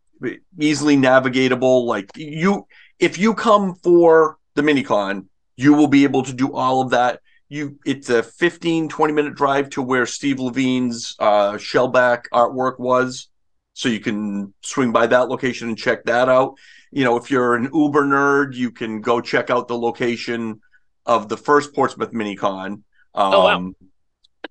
easily 0.58 0.98
navigatable. 0.98 1.86
Like 1.86 2.10
you, 2.16 2.68
if 3.00 3.18
you 3.18 3.34
come 3.34 3.76
for 3.76 4.38
the 4.56 4.62
minicon, 4.62 5.26
you 5.60 5.74
will 5.74 5.88
be 5.88 6.06
able 6.06 6.24
to 6.24 6.32
do 6.32 6.54
all 6.54 6.82
of 6.82 6.92
that. 6.92 7.20
You 7.50 7.80
it's 7.86 8.10
a 8.10 8.24
15 8.24 8.88
20 8.88 9.14
minute 9.14 9.36
drive 9.36 9.70
to 9.72 9.82
where 9.82 10.06
steve 10.06 10.40
lavigne's 10.40 11.16
uh 11.20 11.54
shellback 11.54 12.24
artwork 12.34 12.80
was. 12.80 13.28
So 13.74 13.90
you 13.90 14.00
can 14.00 14.54
swing 14.62 14.92
by 14.94 15.08
that 15.08 15.28
location 15.28 15.68
and 15.68 15.78
check 15.78 16.06
that 16.06 16.30
out. 16.30 16.56
You 16.92 17.04
know 17.04 17.18
if 17.18 17.30
you're 17.30 17.56
an 17.56 17.70
uber 17.74 18.06
nerd 18.06 18.56
you 18.56 18.72
can 18.72 19.02
go 19.02 19.20
check 19.20 19.50
out 19.50 19.68
the 19.68 19.78
location 19.78 20.62
of 21.06 21.28
the 21.28 21.36
first 21.38 21.76
portsmouth 21.76 22.14
minicon 22.14 22.84
um, 23.14 23.34
oh, 23.34 23.44
wow. 23.44 23.56
Um, 23.58 23.76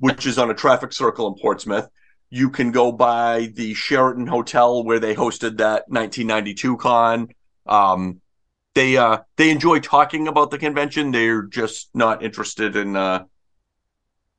which 0.01 0.27
is 0.27 0.39
on 0.39 0.51
a 0.51 0.55
traffic 0.55 0.93
circle 0.93 1.27
in 1.29 1.41
portsmouth. 1.41 1.89
You 2.29 2.51
can 2.51 2.71
go 2.71 2.93
by 2.93 3.51
the 3.55 3.73
sheraton 3.73 4.27
hotel 4.27 4.85
where 4.85 5.01
they 5.01 5.15
hosted 5.15 5.57
that 5.59 5.85
1992 5.89 6.77
con. 6.77 7.29
Um, 7.65 8.21
they 8.79 8.97
uh 8.97 9.19
they 9.37 9.51
enjoy 9.51 9.81
talking 9.81 10.29
about 10.29 10.53
the 10.53 10.59
convention. 10.59 11.11
They're 11.11 11.43
just 11.43 11.91
not 11.95 12.23
interested 12.23 12.77
in 12.77 12.95
uh 12.95 13.25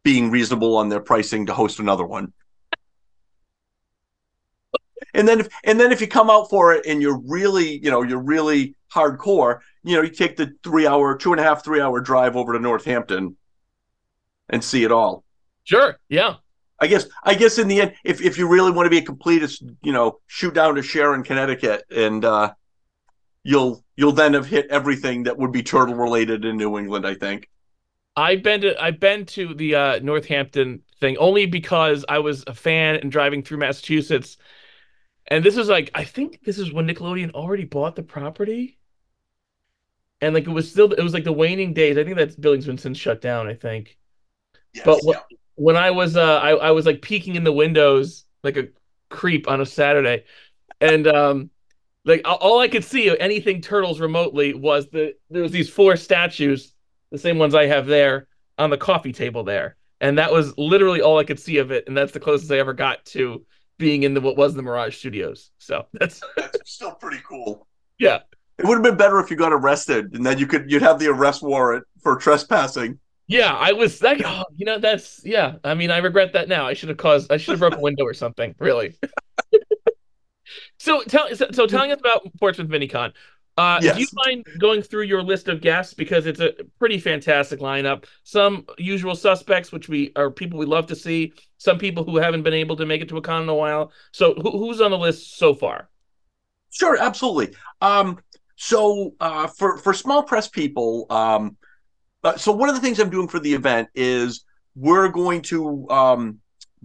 being 0.03 0.31
reasonable 0.31 0.77
on 0.77 0.87
their 0.87 1.01
pricing 1.01 1.45
to 1.47 1.53
host 1.53 1.79
another 1.79 2.05
one. 2.05 2.31
And 5.13 5.27
then 5.27 5.41
if 5.41 5.49
and 5.65 5.77
then 5.77 5.91
if 5.91 5.99
you 5.99 6.07
come 6.07 6.29
out 6.29 6.49
for 6.49 6.73
it 6.73 6.85
and 6.85 7.01
you're 7.01 7.19
really, 7.19 7.83
you 7.83 7.91
know, 7.91 8.01
you're 8.01 8.23
really 8.23 8.75
hardcore, 8.93 9.59
you 9.83 9.97
know, 9.97 10.03
you 10.03 10.09
take 10.09 10.37
the 10.37 10.53
three 10.63 10.87
hour, 10.87 11.17
two 11.17 11.33
and 11.33 11.41
a 11.41 11.43
half, 11.43 11.65
three 11.65 11.81
hour 11.81 11.99
drive 11.99 12.37
over 12.37 12.53
to 12.53 12.59
Northampton 12.59 13.35
and 14.47 14.63
see 14.63 14.85
it 14.85 14.91
all. 14.91 15.25
Sure. 15.65 15.99
Yeah. 16.07 16.35
I 16.79 16.87
guess 16.87 17.07
I 17.25 17.33
guess 17.35 17.57
in 17.57 17.67
the 17.67 17.81
end, 17.81 17.95
if 18.05 18.21
if 18.21 18.37
you 18.37 18.47
really 18.47 18.71
want 18.71 18.85
to 18.85 18.89
be 18.89 18.99
a 18.99 19.01
completist, 19.01 19.69
you 19.83 19.91
know, 19.91 20.19
shoot 20.27 20.53
down 20.53 20.75
to 20.75 20.81
Sharon, 20.81 21.23
Connecticut, 21.23 21.83
and 21.91 22.23
uh, 22.23 22.53
you'll 23.43 23.83
you'll 23.99 24.13
then 24.13 24.33
have 24.33 24.45
hit 24.45 24.65
everything 24.69 25.23
that 25.23 25.37
would 25.37 25.51
be 25.51 25.61
turtle 25.61 25.93
related 25.93 26.45
in 26.45 26.55
New 26.55 26.77
England. 26.77 27.05
I 27.05 27.15
think. 27.15 27.49
I've 28.15 28.41
been 28.41 28.61
to 28.61 28.81
I've 28.81 28.99
been 28.99 29.25
to 29.27 29.53
the 29.53 29.75
uh, 29.75 29.99
Northampton 29.99 30.83
thing 31.01 31.17
only 31.17 31.45
because 31.45 32.05
I 32.07 32.19
was 32.19 32.45
a 32.47 32.53
fan 32.53 32.95
and 32.95 33.11
driving 33.11 33.43
through 33.43 33.57
Massachusetts, 33.57 34.37
and 35.27 35.43
this 35.43 35.57
is 35.57 35.67
like 35.67 35.91
I 35.93 36.05
think 36.05 36.39
this 36.45 36.57
is 36.57 36.71
when 36.71 36.87
Nickelodeon 36.87 37.31
already 37.31 37.65
bought 37.65 37.97
the 37.97 38.03
property, 38.03 38.77
and 40.21 40.33
like 40.33 40.47
it 40.47 40.51
was 40.51 40.71
still 40.71 40.93
it 40.93 41.03
was 41.03 41.13
like 41.13 41.25
the 41.25 41.33
waning 41.33 41.73
days. 41.73 41.97
I 41.97 42.05
think 42.05 42.15
that 42.15 42.39
building's 42.39 42.67
been 42.67 42.77
since 42.77 42.97
shut 42.97 43.19
down. 43.19 43.47
I 43.47 43.53
think, 43.53 43.97
yes, 44.73 44.85
but 44.85 45.01
yeah. 45.03 45.19
when 45.55 45.75
I 45.75 45.91
was 45.91 46.15
uh 46.15 46.39
I 46.39 46.51
I 46.51 46.71
was 46.71 46.85
like 46.85 47.01
peeking 47.01 47.35
in 47.35 47.43
the 47.43 47.51
windows 47.51 48.23
like 48.45 48.55
a 48.55 48.69
creep 49.09 49.49
on 49.49 49.59
a 49.59 49.65
Saturday, 49.65 50.23
and 50.79 51.05
um 51.05 51.49
like 52.05 52.21
all 52.25 52.59
I 52.59 52.67
could 52.67 52.83
see 52.83 53.07
of 53.09 53.17
anything 53.19 53.61
turtles 53.61 53.99
remotely 53.99 54.53
was 54.53 54.87
the 54.89 55.15
there 55.29 55.43
was 55.43 55.51
these 55.51 55.69
four 55.69 55.95
statues, 55.95 56.73
the 57.11 57.17
same 57.17 57.37
ones 57.37 57.55
I 57.55 57.65
have 57.65 57.85
there 57.85 58.27
on 58.57 58.69
the 58.69 58.77
coffee 58.77 59.11
table 59.11 59.43
there, 59.43 59.75
and 59.99 60.17
that 60.17 60.31
was 60.31 60.57
literally 60.57 61.01
all 61.01 61.17
I 61.17 61.23
could 61.23 61.39
see 61.39 61.57
of 61.57 61.71
it, 61.71 61.85
and 61.87 61.95
that's 61.95 62.11
the 62.11 62.19
closest 62.19 62.51
I 62.51 62.59
ever 62.59 62.73
got 62.73 63.05
to 63.07 63.45
being 63.77 64.03
in 64.03 64.13
the 64.13 64.21
what 64.21 64.37
was 64.37 64.53
the 64.53 64.61
Mirage 64.61 64.97
Studios. 64.97 65.51
So 65.59 65.87
that's 65.93 66.21
that's 66.35 66.71
still 66.71 66.93
pretty 66.95 67.21
cool. 67.27 67.67
Yeah, 67.99 68.19
it 68.57 68.65
would 68.65 68.75
have 68.75 68.83
been 68.83 68.97
better 68.97 69.19
if 69.19 69.29
you 69.29 69.37
got 69.37 69.53
arrested, 69.53 70.13
and 70.13 70.25
then 70.25 70.37
you 70.37 70.47
could 70.47 70.71
you'd 70.71 70.81
have 70.81 70.99
the 70.99 71.07
arrest 71.07 71.41
warrant 71.41 71.85
for 72.01 72.15
trespassing. 72.15 72.99
Yeah, 73.27 73.53
I 73.53 73.73
was 73.73 74.01
like, 74.01 74.23
oh, 74.25 74.43
you 74.55 74.65
know, 74.65 74.79
that's 74.79 75.21
yeah. 75.23 75.57
I 75.63 75.75
mean, 75.75 75.91
I 75.91 75.97
regret 75.97 76.33
that 76.33 76.49
now. 76.49 76.65
I 76.65 76.73
should 76.73 76.89
have 76.89 76.97
caused. 76.97 77.31
I 77.31 77.37
should 77.37 77.51
have 77.51 77.59
broke 77.59 77.75
a 77.75 77.79
window 77.79 78.03
or 78.03 78.13
something. 78.13 78.55
Really. 78.57 78.97
So 80.79 81.03
tell 81.03 81.33
so, 81.35 81.47
so 81.51 81.67
telling 81.67 81.91
us 81.91 81.99
about 81.99 82.27
Portsmouth 82.39 82.69
MiniCon. 82.69 83.13
Uh, 83.57 83.79
Yes. 83.83 83.95
Do 83.95 84.01
you 84.01 84.07
mind 84.25 84.45
going 84.57 84.81
through 84.81 85.03
your 85.03 85.21
list 85.21 85.49
of 85.49 85.59
guests 85.59 85.93
because 85.93 86.25
it's 86.25 86.39
a 86.39 86.53
pretty 86.79 86.97
fantastic 86.97 87.59
lineup? 87.59 88.05
Some 88.23 88.65
usual 88.77 89.15
suspects, 89.15 89.71
which 89.73 89.89
we 89.89 90.13
are 90.15 90.31
people 90.31 90.57
we 90.57 90.65
love 90.65 90.87
to 90.87 90.95
see. 90.95 91.33
Some 91.57 91.77
people 91.77 92.05
who 92.05 92.17
haven't 92.17 92.43
been 92.43 92.53
able 92.53 92.77
to 92.77 92.85
make 92.85 93.01
it 93.01 93.09
to 93.09 93.17
a 93.17 93.21
con 93.21 93.43
in 93.43 93.49
a 93.49 93.55
while. 93.55 93.91
So 94.13 94.33
who, 94.35 94.51
who's 94.51 94.79
on 94.79 94.91
the 94.91 94.97
list 94.97 95.37
so 95.37 95.53
far? 95.53 95.89
Sure, 96.71 96.97
absolutely. 96.97 97.53
Um, 97.81 98.19
so 98.55 99.15
uh, 99.19 99.47
for 99.47 99.77
for 99.77 99.93
small 99.93 100.23
press 100.23 100.47
people, 100.47 101.05
um, 101.09 101.57
uh, 102.23 102.37
so 102.37 102.53
one 102.53 102.69
of 102.69 102.75
the 102.75 102.81
things 102.81 102.99
I'm 102.99 103.09
doing 103.09 103.27
for 103.27 103.39
the 103.39 103.53
event 103.53 103.89
is 103.93 104.45
we're 104.75 105.09
going 105.09 105.41
to 105.43 105.89
um, 105.89 106.39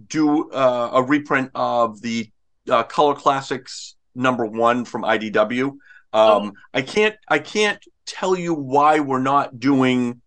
do 0.07 0.49
uh, 0.51 0.89
a 0.93 1.03
reprint 1.03 1.51
of 1.55 2.01
the 2.01 2.29
uh, 2.69 2.83
Color 2.83 3.15
Classics 3.15 3.95
number 4.15 4.45
one 4.45 4.85
from 4.85 5.03
IDW. 5.03 5.63
Um, 5.67 5.79
Oh. 6.13 6.51
I 6.73 6.81
can't 6.81 7.15
I 7.27 7.39
can't 7.39 7.83
tell 8.05 8.37
you 8.37 8.53
why 8.53 8.99
we're 8.99 9.19
not 9.19 9.59
doing 9.59 10.21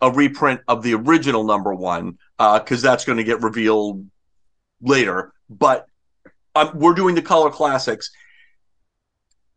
a 0.00 0.10
reprint 0.10 0.60
of 0.68 0.82
the 0.82 0.94
original 0.94 1.44
number 1.44 1.74
one 1.74 2.18
because 2.38 2.82
that's 2.82 3.04
going 3.04 3.18
to 3.18 3.24
get 3.24 3.42
revealed 3.42 4.06
later. 4.80 5.32
But 5.48 5.86
um, 6.54 6.70
we're 6.74 6.94
doing 6.94 7.14
the 7.14 7.22
Color 7.22 7.50
Classics, 7.50 8.10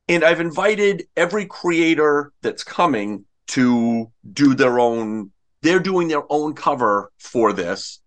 and 0.07 0.23
I've 0.23 0.39
invited 0.39 1.07
every 1.15 1.45
creator 1.45 2.31
that's 2.41 2.63
coming 2.63 3.25
to 3.47 4.11
do 4.33 4.55
their 4.55 4.79
own. 4.79 5.31
They're 5.61 5.79
doing 5.79 6.07
their 6.07 6.23
own 6.29 6.53
cover 6.53 7.11
for 7.17 7.53
this, 7.53 7.99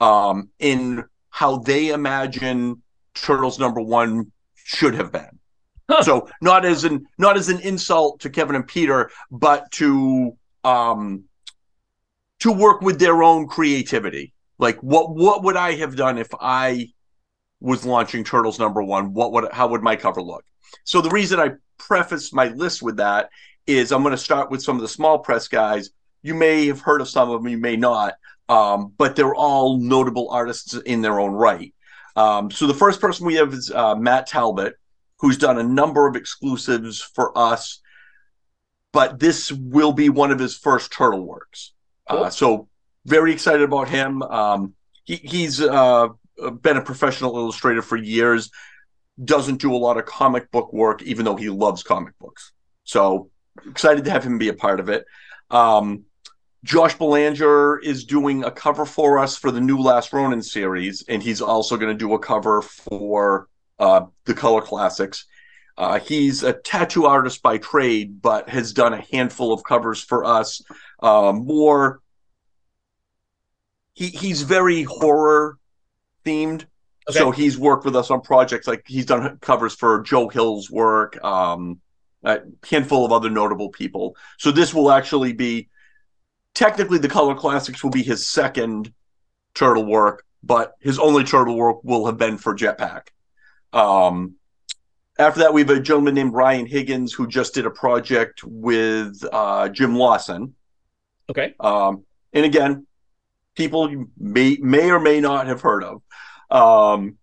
um, 0.00 0.50
in 0.58 1.04
how 1.30 1.58
they 1.58 1.88
imagine 1.88 2.82
Turtles 3.14 3.58
number 3.58 3.80
one 3.80 4.32
should 4.54 4.94
have 4.94 5.12
been. 5.12 5.38
Huh. 5.90 6.02
So 6.02 6.28
not 6.40 6.64
as 6.64 6.84
an 6.84 7.06
not 7.18 7.36
as 7.36 7.48
an 7.48 7.60
insult 7.60 8.20
to 8.20 8.30
Kevin 8.30 8.56
and 8.56 8.66
Peter, 8.66 9.10
but 9.30 9.70
to 9.72 10.36
um 10.64 11.24
to 12.40 12.52
work 12.52 12.80
with 12.80 12.98
their 12.98 13.22
own 13.22 13.46
creativity. 13.46 14.32
Like 14.58 14.78
what 14.82 15.14
what 15.14 15.42
would 15.42 15.56
I 15.56 15.74
have 15.74 15.96
done 15.96 16.18
if 16.18 16.28
I 16.40 16.88
was 17.60 17.84
launching 17.84 18.24
Turtles 18.24 18.58
number 18.58 18.82
one? 18.82 19.12
What 19.12 19.32
would 19.32 19.52
how 19.52 19.68
would 19.68 19.82
my 19.82 19.96
cover 19.96 20.22
look? 20.22 20.44
So 20.84 21.00
the 21.00 21.10
reason 21.10 21.38
I 21.38 21.50
preface 21.78 22.32
my 22.32 22.48
list 22.48 22.82
with 22.82 22.96
that 22.96 23.30
is 23.66 23.92
I'm 23.92 24.02
going 24.02 24.12
to 24.12 24.18
start 24.18 24.50
with 24.50 24.62
some 24.62 24.76
of 24.76 24.82
the 24.82 24.88
small 24.88 25.18
press 25.18 25.48
guys. 25.48 25.90
You 26.22 26.34
may 26.34 26.66
have 26.66 26.80
heard 26.80 27.00
of 27.00 27.08
some 27.08 27.30
of 27.30 27.42
them, 27.42 27.50
you 27.50 27.58
may 27.58 27.76
not, 27.76 28.14
um, 28.48 28.92
but 28.96 29.16
they're 29.16 29.34
all 29.34 29.78
notable 29.78 30.30
artists 30.30 30.74
in 30.74 31.02
their 31.02 31.20
own 31.20 31.32
right. 31.32 31.72
Um, 32.16 32.50
so 32.50 32.66
the 32.66 32.74
first 32.74 33.00
person 33.00 33.26
we 33.26 33.34
have 33.36 33.52
is 33.52 33.70
uh, 33.70 33.94
Matt 33.94 34.26
Talbot, 34.26 34.74
who's 35.18 35.38
done 35.38 35.58
a 35.58 35.62
number 35.62 36.06
of 36.06 36.16
exclusives 36.16 37.00
for 37.00 37.36
us, 37.36 37.80
but 38.92 39.18
this 39.18 39.50
will 39.52 39.92
be 39.92 40.08
one 40.08 40.30
of 40.30 40.38
his 40.38 40.56
first 40.56 40.92
turtle 40.92 41.24
works. 41.24 41.72
Cool. 42.08 42.24
Uh, 42.24 42.30
so 42.30 42.68
very 43.06 43.32
excited 43.32 43.62
about 43.62 43.88
him. 43.88 44.22
Um, 44.22 44.74
he, 45.04 45.16
he's 45.16 45.60
uh, 45.60 46.08
been 46.60 46.76
a 46.76 46.82
professional 46.82 47.36
illustrator 47.36 47.82
for 47.82 47.96
years. 47.96 48.50
Doesn't 49.22 49.60
do 49.60 49.74
a 49.74 49.76
lot 49.76 49.96
of 49.96 50.06
comic 50.06 50.50
book 50.50 50.72
work, 50.72 51.02
even 51.02 51.24
though 51.24 51.36
he 51.36 51.48
loves 51.48 51.82
comic 51.82 52.18
books. 52.18 52.52
So 52.84 53.30
excited 53.66 54.04
to 54.04 54.10
have 54.10 54.24
him 54.24 54.38
be 54.38 54.48
a 54.48 54.54
part 54.54 54.80
of 54.80 54.88
it. 54.88 55.04
Um, 55.50 56.04
Josh 56.64 56.96
Belanger 56.96 57.78
is 57.78 58.04
doing 58.04 58.44
a 58.44 58.50
cover 58.50 58.84
for 58.84 59.18
us 59.18 59.36
for 59.36 59.50
the 59.50 59.60
new 59.60 59.78
Last 59.78 60.12
Ronin 60.12 60.42
series, 60.42 61.04
and 61.08 61.22
he's 61.22 61.40
also 61.40 61.76
going 61.76 61.92
to 61.92 61.98
do 61.98 62.14
a 62.14 62.18
cover 62.18 62.62
for 62.62 63.48
uh, 63.78 64.06
the 64.26 64.34
Color 64.34 64.62
Classics. 64.62 65.26
Uh, 65.76 65.98
he's 65.98 66.44
a 66.44 66.52
tattoo 66.52 67.06
artist 67.06 67.42
by 67.42 67.58
trade, 67.58 68.22
but 68.22 68.48
has 68.48 68.72
done 68.72 68.92
a 68.92 69.04
handful 69.10 69.52
of 69.52 69.64
covers 69.64 70.00
for 70.00 70.24
us. 70.24 70.62
Uh, 71.00 71.32
more, 71.34 72.00
he 73.94 74.06
he's 74.08 74.42
very 74.42 74.84
horror 74.84 75.58
themed, 76.24 76.66
Okay. 77.08 77.18
so 77.18 77.32
he's 77.32 77.58
worked 77.58 77.84
with 77.84 77.96
us 77.96 78.12
on 78.12 78.20
projects 78.20 78.68
like 78.68 78.84
he's 78.86 79.06
done 79.06 79.36
covers 79.40 79.74
for 79.74 80.02
Joe 80.02 80.28
Hill's 80.28 80.70
work, 80.70 81.22
um, 81.24 81.80
a 82.22 82.38
handful 82.70 83.04
of 83.04 83.10
other 83.10 83.30
notable 83.30 83.70
people. 83.70 84.14
So 84.38 84.52
this 84.52 84.72
will 84.72 84.92
actually 84.92 85.32
be 85.32 85.68
technically 86.54 86.98
the 86.98 87.08
Color 87.08 87.34
Classics 87.34 87.82
will 87.82 87.90
be 87.90 88.02
his 88.02 88.26
second 88.26 88.92
turtle 89.54 89.84
work, 89.84 90.24
but 90.42 90.74
his 90.80 90.98
only 90.98 91.24
turtle 91.24 91.56
work 91.56 91.82
will 91.84 92.06
have 92.06 92.18
been 92.18 92.38
for 92.38 92.54
Jetpack. 92.54 93.08
Um, 93.72 94.36
after 95.18 95.40
that, 95.40 95.52
we 95.52 95.60
have 95.60 95.70
a 95.70 95.80
gentleman 95.80 96.14
named 96.14 96.32
Ryan 96.32 96.66
Higgins 96.66 97.12
who 97.12 97.26
just 97.26 97.54
did 97.54 97.66
a 97.66 97.70
project 97.70 98.42
with 98.44 99.22
uh, 99.32 99.68
Jim 99.68 99.96
Lawson. 99.96 100.54
Okay. 101.30 101.54
Um, 101.60 102.04
and 102.32 102.44
again, 102.44 102.86
people 103.54 104.06
may 104.18 104.56
may 104.60 104.90
or 104.90 104.98
may 105.00 105.20
not 105.20 105.46
have 105.46 105.60
heard 105.60 105.84
of. 105.84 106.02
Um, 106.50 107.18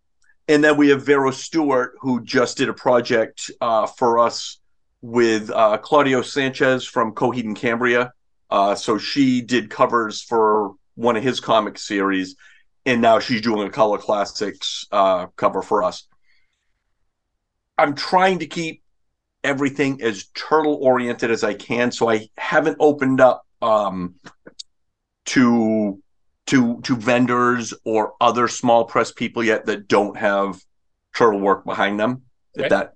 and 0.48 0.64
then 0.64 0.78
we 0.78 0.90
have 0.90 1.06
Vero 1.06 1.32
Stewart 1.32 1.94
who 2.00 2.24
just 2.24 2.58
did 2.58 2.70
a 2.70 2.74
project 2.74 3.52
uh, 3.62 3.86
for 3.86 4.20
us 4.20 4.60
with 5.02 5.50
uh, 5.52 5.78
Claudio 5.78 6.22
Sanchez 6.22 6.86
from 6.86 7.14
Coheed 7.14 7.44
and 7.44 7.56
Cambria. 7.56 8.14
Uh, 8.50 8.76
so 8.76 8.98
she 8.98 9.42
did 9.42 9.70
covers 9.70 10.22
for 10.22 10.74
one 10.96 11.16
of 11.16 11.24
his 11.24 11.40
comic 11.40 11.78
series, 11.78 12.36
and 12.86 13.02
now 13.02 13.20
she's 13.20 13.42
doing 13.42 13.68
a 13.68 13.72
Color 13.72 13.98
Classics 13.98 14.86
uh, 14.92 15.28
cover 15.36 15.62
for 15.62 15.84
us. 15.84 16.08
I'm 17.78 17.96
trying 17.96 18.40
to 18.40 18.48
keep 18.48 18.84
everything 19.44 20.02
as 20.02 20.26
turtle 20.34 20.76
oriented 20.82 21.32
as 21.32 21.44
I 21.44 21.54
can, 21.54 21.92
so 21.92 22.10
I 22.10 22.30
haven't 22.38 22.78
opened 22.80 23.22
up 23.22 23.46
um, 23.62 24.16
to 25.28 26.02
to 26.48 26.82
to 26.82 26.96
vendors 26.96 27.74
or 27.86 28.14
other 28.20 28.48
small 28.48 28.86
press 28.86 29.12
people 29.12 29.44
yet 29.44 29.68
that 29.68 29.88
don't 29.88 30.18
have 30.18 30.60
turtle 31.16 31.40
work 31.40 31.64
behind 31.64 32.00
them. 32.00 32.24
Okay. 32.58 32.66
If 32.66 32.70
that 32.72 32.94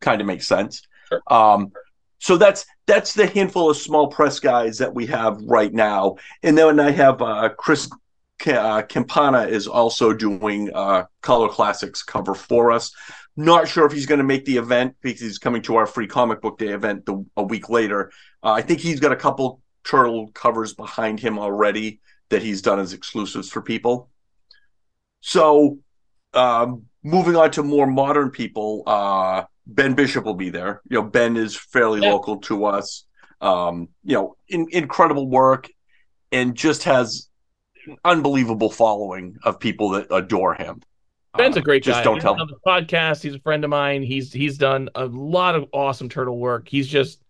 kind 0.00 0.20
of 0.20 0.26
makes 0.26 0.46
sense. 0.46 0.82
Sure. 1.08 1.20
Um, 1.26 1.72
so 2.18 2.36
that's 2.36 2.66
that's 2.86 3.14
the 3.14 3.26
handful 3.26 3.70
of 3.70 3.76
small 3.76 4.08
press 4.08 4.40
guys 4.40 4.78
that 4.78 4.94
we 4.94 5.06
have 5.06 5.40
right 5.42 5.72
now, 5.72 6.16
and 6.42 6.56
then 6.56 6.80
I 6.80 6.90
have 6.90 7.22
uh, 7.22 7.50
Chris 7.50 7.88
uh, 8.46 8.82
Campana 8.82 9.42
is 9.42 9.66
also 9.66 10.12
doing 10.12 10.70
uh, 10.74 11.04
Color 11.22 11.48
Classics 11.48 12.02
cover 12.02 12.34
for 12.34 12.70
us. 12.72 12.92
Not 13.36 13.68
sure 13.68 13.86
if 13.86 13.92
he's 13.92 14.06
going 14.06 14.18
to 14.18 14.24
make 14.24 14.44
the 14.44 14.56
event 14.56 14.96
because 15.00 15.20
he's 15.20 15.38
coming 15.38 15.62
to 15.62 15.76
our 15.76 15.86
free 15.86 16.06
comic 16.06 16.40
book 16.40 16.58
day 16.58 16.68
event 16.68 17.06
the, 17.06 17.24
a 17.36 17.42
week 17.42 17.68
later. 17.68 18.10
Uh, 18.42 18.52
I 18.52 18.62
think 18.62 18.80
he's 18.80 19.00
got 19.00 19.12
a 19.12 19.16
couple 19.16 19.60
turtle 19.84 20.28
covers 20.28 20.74
behind 20.74 21.20
him 21.20 21.38
already 21.38 22.00
that 22.30 22.42
he's 22.42 22.62
done 22.62 22.78
as 22.78 22.92
exclusives 22.92 23.48
for 23.48 23.62
people. 23.62 24.10
So, 25.20 25.78
um, 26.34 26.86
moving 27.02 27.36
on 27.36 27.50
to 27.52 27.62
more 27.62 27.86
modern 27.86 28.30
people, 28.30 28.82
uh, 28.86 29.44
Ben 29.66 29.94
Bishop 29.94 30.24
will 30.24 30.34
be 30.34 30.50
there. 30.50 30.82
You 30.90 30.98
know, 30.98 31.02
Ben 31.02 31.36
is 31.36 31.56
fairly 31.56 32.00
Yeah. 32.00 32.12
local 32.12 32.38
to 32.42 32.64
us. 32.66 33.04
Um, 33.40 33.88
you 34.04 34.14
know, 34.14 34.36
in, 34.48 34.66
incredible 34.72 35.28
work, 35.28 35.68
and 36.32 36.54
just 36.56 36.84
has 36.84 37.28
an 37.86 37.96
unbelievable 38.04 38.70
following 38.70 39.36
of 39.44 39.60
people 39.60 39.90
that 39.90 40.08
adore 40.12 40.54
him. 40.54 40.82
Ben's 41.36 41.56
Uh, 41.56 41.60
a 41.60 41.62
great 41.62 41.84
just 41.84 42.00
guy. 42.00 42.04
don't 42.04 42.14
He's 42.16 42.22
tell 42.24 42.34
been 42.34 42.42
on 42.42 42.48
the 42.48 42.58
podcast. 42.66 43.22
He's 43.22 43.34
a 43.34 43.40
friend 43.40 43.62
of 43.62 43.70
mine. 43.70 44.02
He's 44.02 44.32
he's 44.32 44.58
done 44.58 44.88
a 44.94 45.06
lot 45.06 45.54
of 45.54 45.66
awesome 45.72 46.08
turtle 46.08 46.38
work. 46.38 46.68
He's 46.68 46.88
just 46.88 47.22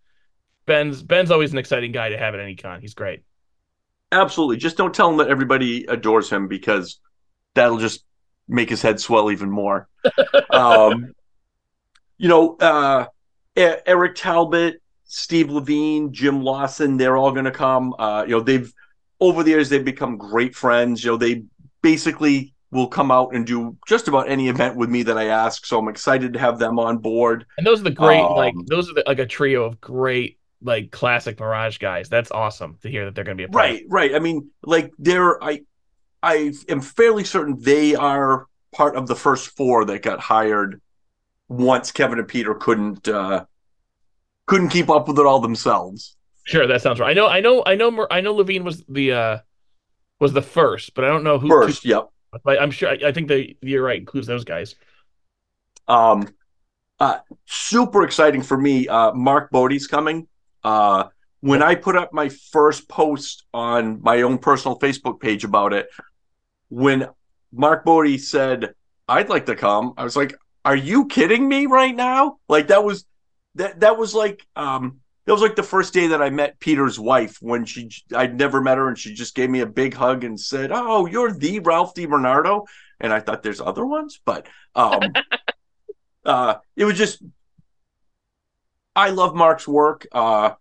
Ben's 0.67 1.03
Ben's 1.03 1.31
always 1.31 1.53
an 1.53 1.59
exciting 1.59 1.93
guy 1.93 2.09
to 2.09 2.17
have 2.19 2.35
at 2.35 2.41
any 2.41 2.57
con. 2.57 2.81
He's 2.81 2.95
great. 2.95 3.21
Absolutely. 4.11 4.57
Just 4.57 4.77
don't 4.79 4.95
tell 4.95 5.11
him 5.11 5.19
that 5.19 5.29
everybody 5.29 5.85
adores 5.85 6.31
him 6.31 6.49
because 6.49 6.99
that'll 7.55 7.79
just 7.79 8.05
make 8.49 8.71
his 8.71 8.83
head 8.83 9.01
swell 9.01 9.31
even 9.31 9.51
more. 9.51 9.89
um, 10.51 11.13
you 12.17 12.29
know, 12.29 12.57
uh, 12.57 13.07
Eric 13.57 14.15
Talbot, 14.17 14.81
Steve 15.05 15.51
Lavigne, 15.51 16.09
Jim 16.11 16.43
Lawson, 16.43 16.97
they're 16.97 17.17
all 17.17 17.33
going 17.33 17.45
to 17.45 17.51
come. 17.51 17.95
Uh, 17.99 18.25
you 18.27 18.33
know, 18.33 18.41
they've 18.41 18.73
over 19.21 19.43
the 19.43 19.51
years 19.51 19.69
they've 19.69 19.85
become 19.85 20.17
great 20.17 20.55
friends. 20.55 21.05
You 21.05 21.13
know, 21.13 21.17
they 21.17 21.43
basically 21.83 22.55
will 22.71 22.87
come 22.87 23.11
out 23.11 23.35
and 23.35 23.47
do 23.47 23.77
just 23.87 24.09
about 24.09 24.29
any 24.29 24.49
event 24.49 24.77
with 24.77 24.91
me 24.91 25.03
that 25.05 25.17
I 25.17 25.27
ask. 25.27 25.65
So 25.65 25.79
I'm 25.79 25.89
excited 25.89 26.35
to 26.35 26.39
have 26.39 26.59
them 26.59 26.79
on 26.79 26.99
board. 26.99 27.47
And 27.57 27.67
those 27.67 27.81
are 27.81 27.85
the 27.85 27.91
great 27.91 28.21
like 28.21 28.55
Um, 28.55 28.65
those 28.67 28.91
are 28.91 28.95
the, 28.95 29.05
like 29.07 29.19
a 29.19 29.27
trio 29.27 29.65
of 29.65 29.81
great 29.81 30.39
like 30.63 30.91
classic 30.91 31.41
Mirage 31.41 31.79
guys. 31.79 32.09
That's 32.09 32.31
awesome 32.31 32.79
to 32.83 32.91
hear 32.91 33.07
that 33.07 33.15
they're 33.15 33.25
going 33.25 33.37
to 33.37 33.41
be 33.41 33.47
a 33.47 33.49
part 33.49 33.65
Right, 33.65 33.85
right. 33.89 34.15
I 34.15 34.19
mean, 34.19 34.51
like 34.63 34.93
they're 34.99 35.43
I 35.43 35.63
I 36.23 36.53
am 36.69 36.81
fairly 36.81 37.25
certain 37.25 37.61
they 37.61 37.95
are 37.95 38.47
part 38.73 38.97
of 38.97 39.07
the 39.07 39.15
first 39.15 39.51
four 39.57 39.85
that 39.87 40.03
got 40.03 40.21
hired 40.21 40.81
once 41.49 41.91
Kevin 41.93 42.19
and 42.19 42.29
Peter 42.29 42.55
couldn't 42.55 43.09
uh 43.09 43.45
couldn't 44.47 44.71
keep 44.71 44.91
up 44.91 45.09
with 45.09 45.19
it 45.19 45.27
all 45.27 45.41
themselves. 45.41 46.17
Sure, 46.45 46.67
that 46.67 46.83
sounds 46.83 47.01
right. 47.01 47.11
I 47.11 47.15
know, 47.15 47.27
I 47.29 47.41
know, 47.41 47.63
I 47.67 47.75
know. 47.75 48.07
I 48.11 48.21
know 48.21 48.35
Lavigne 48.35 48.65
was 48.65 48.83
the 48.89 49.13
uh 49.13 49.39
was 50.21 50.33
the 50.33 50.43
first, 50.43 50.95
but 50.95 51.05
I 51.05 51.09
don't 51.09 51.25
know 51.25 51.39
who. 51.39 51.49
First, 51.49 51.85
yep. 51.85 52.09
but 52.45 52.61
I'm 52.61 52.71
sure. 52.71 52.91
I, 52.91 53.09
I 53.09 53.13
think 53.13 53.29
that 53.29 53.55
you're 53.63 53.85
right. 53.85 53.99
Includes 53.99 54.27
those 54.27 54.45
guys. 54.45 54.75
Um 55.87 56.29
Uh, 57.01 57.21
super 57.47 58.03
exciting 58.03 58.43
for 58.43 58.59
me. 58.59 58.89
Uh, 58.89 59.13
Mark 59.13 59.53
Bode's 59.53 59.87
coming. 59.87 60.27
Uh, 60.65 61.05
when 61.41 61.63
I 61.63 61.77
put 61.77 61.95
up 61.95 62.13
my 62.13 62.29
first 62.29 62.89
post 62.89 63.45
on 63.55 64.03
my 64.03 64.23
own 64.23 64.39
personal 64.39 64.77
Facebook 64.81 65.21
page 65.21 65.45
about 65.45 65.73
it, 65.73 65.87
when 66.69 67.09
Mark 67.53 67.85
Bode 67.85 68.21
said, 68.21 68.75
I'd 69.09 69.29
like 69.29 69.47
to 69.47 69.57
come, 69.57 69.95
I 69.97 70.05
was 70.05 70.17
like, 70.17 70.35
Are 70.65 70.77
you 70.77 71.07
kidding 71.07 71.49
me 71.49 71.67
right 71.67 71.95
now? 71.95 72.39
Like 72.49 72.69
that 72.69 72.85
was 72.85 73.05
that 73.55 73.81
that 73.81 73.99
was 73.99 74.15
like 74.15 74.47
um 74.57 75.01
that 75.25 75.33
was 75.33 75.43
like 75.43 75.57
the 75.57 75.63
first 75.63 75.93
day 75.93 76.07
that 76.09 76.23
I 76.23 76.31
met 76.31 76.59
Peter's 76.59 76.99
wife 76.99 77.37
when 77.41 77.65
she 77.65 77.91
I'd 78.15 78.39
never 78.39 78.61
met 78.61 78.79
her 78.79 78.89
and 78.89 78.99
she 78.99 79.13
just 79.13 79.35
gave 79.35 79.51
me 79.51 79.61
a 79.61 79.67
big 79.67 79.95
hug 79.95 80.25
and 80.25 80.41
said, 80.41 80.71
"Oh, 80.73 81.07
you're 81.07 81.33
the 81.33 81.61
Ralph 81.61 81.95
DiBernardo." 81.95 82.67
And 83.01 83.13
I 83.13 83.21
thought 83.21 83.43
there's 83.43 83.61
other 83.61 83.85
ones, 83.85 84.21
but 84.25 84.47
um 84.75 85.01
uh 86.25 86.55
it 86.77 86.85
was 86.85 86.97
just 86.97 87.23
I 88.97 89.11
love 89.11 89.35
Mark's 89.35 89.69
work, 89.69 90.07
uh 90.13 90.53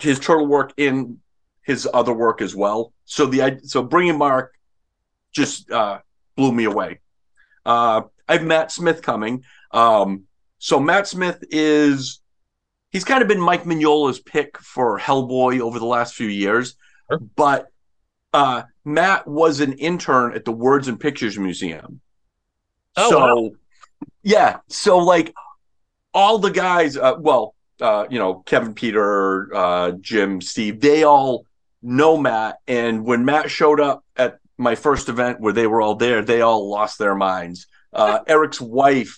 his 0.00 0.18
turtle 0.18 0.46
work 0.46 0.72
in 0.76 1.18
his 1.62 1.88
other 1.92 2.12
work 2.12 2.40
as 2.40 2.56
well. 2.56 2.92
So 3.04 3.26
the 3.26 3.60
so 3.64 3.82
bringing 3.82 4.18
Mark 4.18 4.57
just 5.38 5.70
uh 5.70 6.00
blew 6.36 6.52
me 6.52 6.64
away. 6.64 7.00
Uh 7.64 8.02
I 8.28 8.34
have 8.34 8.44
Matt 8.44 8.70
Smith 8.70 9.00
coming. 9.00 9.44
Um 9.72 10.24
so 10.58 10.78
Matt 10.78 11.06
Smith 11.06 11.42
is 11.50 12.20
he's 12.90 13.04
kind 13.04 13.22
of 13.22 13.28
been 13.28 13.40
Mike 13.40 13.64
Mignola's 13.64 14.20
pick 14.20 14.58
for 14.58 14.98
Hellboy 14.98 15.60
over 15.60 15.78
the 15.78 15.86
last 15.86 16.14
few 16.14 16.28
years, 16.28 16.74
sure. 17.08 17.18
but 17.36 17.68
uh, 18.32 18.62
Matt 18.84 19.26
was 19.26 19.60
an 19.60 19.74
intern 19.74 20.34
at 20.34 20.44
the 20.44 20.52
Words 20.52 20.88
and 20.88 20.98
Pictures 20.98 21.38
Museum. 21.38 22.00
Oh, 22.96 23.10
so, 23.10 23.18
wow. 23.18 23.50
yeah, 24.22 24.56
so 24.68 24.98
like 24.98 25.34
all 26.12 26.38
the 26.38 26.50
guys, 26.50 26.96
uh, 26.96 27.14
well, 27.18 27.54
uh, 27.80 28.06
you 28.10 28.18
know, 28.18 28.42
Kevin, 28.46 28.74
Peter, 28.74 29.54
uh, 29.54 29.92
Jim, 30.00 30.40
Steve, 30.40 30.80
they 30.80 31.04
all 31.04 31.44
know 31.80 32.16
Matt, 32.16 32.56
and 32.66 33.04
when 33.04 33.24
Matt 33.24 33.50
showed 33.50 33.80
up 33.80 34.04
my 34.58 34.74
first 34.74 35.08
event 35.08 35.40
where 35.40 35.52
they 35.52 35.66
were 35.66 35.80
all 35.80 35.94
there, 35.94 36.22
they 36.22 36.40
all 36.40 36.68
lost 36.68 36.98
their 36.98 37.14
minds. 37.14 37.66
Uh, 37.92 38.18
Eric's 38.26 38.60
wife 38.60 39.16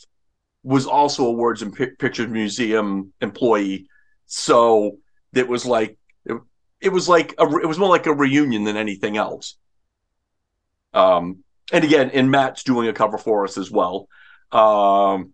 was 0.62 0.86
also 0.86 1.26
a 1.26 1.32
Words 1.32 1.62
and 1.62 1.74
P- 1.74 1.96
Pictures 1.98 2.28
Museum 2.28 3.12
employee, 3.20 3.88
so 4.26 4.98
it 5.34 5.48
was 5.48 5.64
like 5.64 5.98
it, 6.26 6.38
it 6.80 6.90
was 6.90 7.08
like 7.08 7.34
a, 7.38 7.44
it 7.56 7.66
was 7.66 7.78
more 7.78 7.88
like 7.88 8.06
a 8.06 8.14
reunion 8.14 8.64
than 8.64 8.76
anything 8.76 9.16
else. 9.16 9.56
Um, 10.92 11.42
and 11.72 11.84
again, 11.84 12.10
and 12.12 12.30
Matt's 12.30 12.62
doing 12.62 12.88
a 12.88 12.92
cover 12.92 13.16
for 13.16 13.44
us 13.44 13.56
as 13.56 13.70
well. 13.70 14.08
Um, 14.52 15.32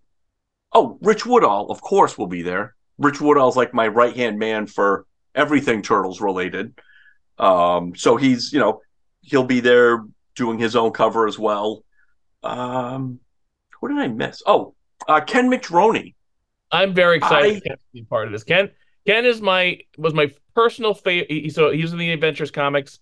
oh, 0.73 0.99
Rich 1.01 1.27
Woodall, 1.27 1.71
of 1.71 1.81
course, 1.81 2.17
will 2.17 2.27
be 2.27 2.43
there. 2.43 2.75
Rich 2.99 3.21
Woodall's 3.21 3.57
like 3.57 3.75
my 3.75 3.89
right 3.89 4.15
hand 4.15 4.39
man 4.39 4.67
for 4.67 5.07
everything 5.35 5.83
turtles 5.83 6.21
related. 6.21 6.79
Um, 7.39 7.95
so 7.97 8.17
he's 8.17 8.53
you 8.53 8.61
know 8.61 8.81
he'll 9.27 9.45
be 9.45 9.61
there 9.61 10.05
doing 10.35 10.59
his 10.59 10.77
own 10.77 10.93
cover 10.93 11.27
as 11.27 11.39
well. 11.39 11.85
Um, 12.43 13.19
what 13.81 13.89
did 13.89 13.99
I 13.99 14.09
miss? 14.09 14.43
Oh, 14.47 14.75
uh, 15.09 15.21
Ken 15.21 15.51
Mitchroney. 15.51 16.15
I'm 16.71 16.95
very 16.95 17.19
excited 17.19 17.63
I... 17.67 17.69
to 17.71 17.79
be 17.93 18.03
part 18.05 18.27
of 18.27 18.33
this. 18.33 18.45
Ken 18.45 18.71
Ken 19.07 19.25
is 19.25 19.41
my 19.41 19.81
was 19.99 20.15
my 20.15 20.33
personal 20.55 20.95
favorite. 20.95 21.53
So 21.53 21.71
he's 21.71 21.93
in 21.93 21.99
the 21.99 22.13
Adventures 22.13 22.51
comics. 22.51 22.99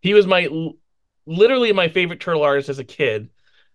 He 0.00 0.14
was 0.14 0.26
my 0.26 0.48
literally 1.26 1.72
my 1.72 1.88
favorite 1.88 2.20
turtle 2.20 2.42
artist 2.42 2.68
as 2.68 2.78
a 2.78 2.84
kid, 2.84 3.28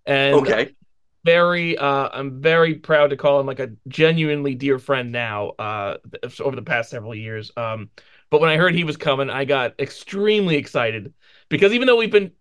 and 0.05 0.35
okay, 0.35 0.75
very 1.23 1.77
uh, 1.77 2.09
I'm 2.11 2.41
very 2.41 2.75
proud 2.75 3.11
to 3.11 3.17
call 3.17 3.39
him 3.39 3.47
like 3.47 3.59
a 3.59 3.71
genuinely 3.87 4.55
dear 4.55 4.79
friend 4.79 5.11
now. 5.11 5.49
Uh, 5.49 5.97
over 6.39 6.55
the 6.55 6.61
past 6.61 6.89
several 6.89 7.15
years. 7.15 7.51
Um, 7.57 7.89
but 8.29 8.39
when 8.39 8.49
I 8.49 8.57
heard 8.57 8.73
he 8.73 8.85
was 8.85 8.95
coming, 8.95 9.29
I 9.29 9.43
got 9.43 9.79
extremely 9.79 10.55
excited 10.55 11.13
because 11.51 11.73
even 11.73 11.85
though 11.85 11.97
we've 11.97 12.11
been 12.11 12.31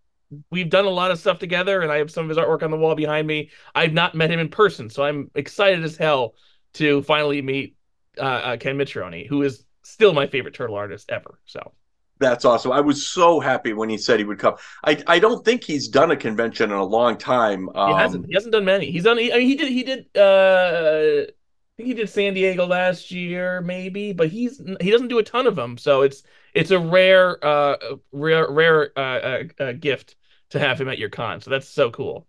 we've 0.51 0.71
done 0.71 0.85
a 0.85 0.91
lot 0.91 1.11
of 1.11 1.19
stuff 1.19 1.39
together, 1.39 1.83
and 1.83 1.93
I 1.93 1.99
have 1.99 2.11
some 2.11 2.25
of 2.25 2.29
his 2.29 2.39
artwork 2.39 2.63
on 2.63 2.71
the 2.71 2.77
wall 2.77 2.95
behind 2.95 3.27
me. 3.27 3.51
I've 3.75 3.93
not 3.93 4.15
met 4.15 4.31
him 4.31 4.41
in 4.41 4.49
person, 4.49 4.89
so 4.89 5.05
I'm 5.05 5.31
excited 5.35 5.85
as 5.85 5.97
hell 5.97 6.35
to 6.75 7.03
finally 7.03 7.43
meet 7.43 7.77
uh, 8.17 8.23
uh, 8.23 8.57
Ken 8.57 8.79
Mitchroney, 8.79 9.29
who 9.29 9.43
is 9.43 9.65
still 9.83 10.13
my 10.15 10.27
favorite 10.27 10.55
turtle 10.55 10.77
artist 10.77 11.11
ever. 11.11 11.41
So 11.47 11.73
that's 12.19 12.45
awesome. 12.45 12.73
I 12.73 12.81
was 12.81 13.07
so 13.07 13.41
happy 13.41 13.73
when 13.73 13.89
he 13.89 13.99
said 13.99 14.19
he 14.19 14.25
would 14.25 14.39
come. 14.39 14.55
I 14.85 15.03
I 15.07 15.19
don't 15.19 15.45
think 15.45 15.65
he's 15.65 15.89
done 15.89 16.11
a 16.11 16.17
convention 16.17 16.71
in 16.71 16.77
a 16.77 16.85
long 16.85 17.17
time. 17.17 17.69
Um, 17.75 17.91
he 17.91 17.97
hasn't. 17.97 18.27
He 18.27 18.35
hasn't 18.35 18.53
done 18.53 18.65
many. 18.65 18.91
He's 18.91 19.05
done. 19.05 19.19
He, 19.19 19.33
I 19.33 19.39
mean, 19.39 19.49
he 19.49 19.57
did. 19.57 19.69
He 19.69 19.83
did. 19.83 20.17
Uh, 20.17 21.31
think 21.81 21.89
he 21.89 21.95
did 21.95 22.11
San 22.11 22.35
Diego 22.35 22.67
last 22.67 23.11
year, 23.11 23.61
maybe, 23.63 24.13
but 24.13 24.29
he's 24.29 24.61
he 24.81 24.91
doesn't 24.91 25.09
do 25.09 25.19
a 25.19 25.23
ton 25.23 25.47
of 25.47 25.57
them. 25.57 25.79
So 25.79 26.03
it's 26.03 26.23
it's 26.55 26.71
a 26.71 26.79
rare, 26.79 27.43
uh, 27.45 27.77
rare, 28.13 28.51
rare 28.51 28.93
uh, 28.97 29.01
uh, 29.01 29.43
uh 29.59 29.73
gift 29.73 30.17
to 30.51 30.59
have 30.59 30.81
him 30.81 30.89
at 30.89 30.99
your 30.99 31.09
con. 31.09 31.41
So 31.41 31.51
that's 31.51 31.69
so 31.69 31.91
cool, 31.91 32.27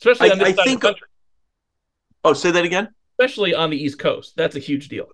especially 0.00 0.32
on 0.32 0.38
this 0.38 0.58
I, 0.58 0.64
think, 0.64 0.80
country. 0.80 1.06
Oh, 2.24 2.32
say 2.32 2.50
that 2.52 2.64
again. 2.64 2.88
Especially 3.18 3.54
on 3.54 3.70
the 3.70 3.76
East 3.76 3.98
Coast, 3.98 4.34
that's 4.36 4.56
a 4.56 4.60
huge 4.60 4.88
deal. 4.88 5.08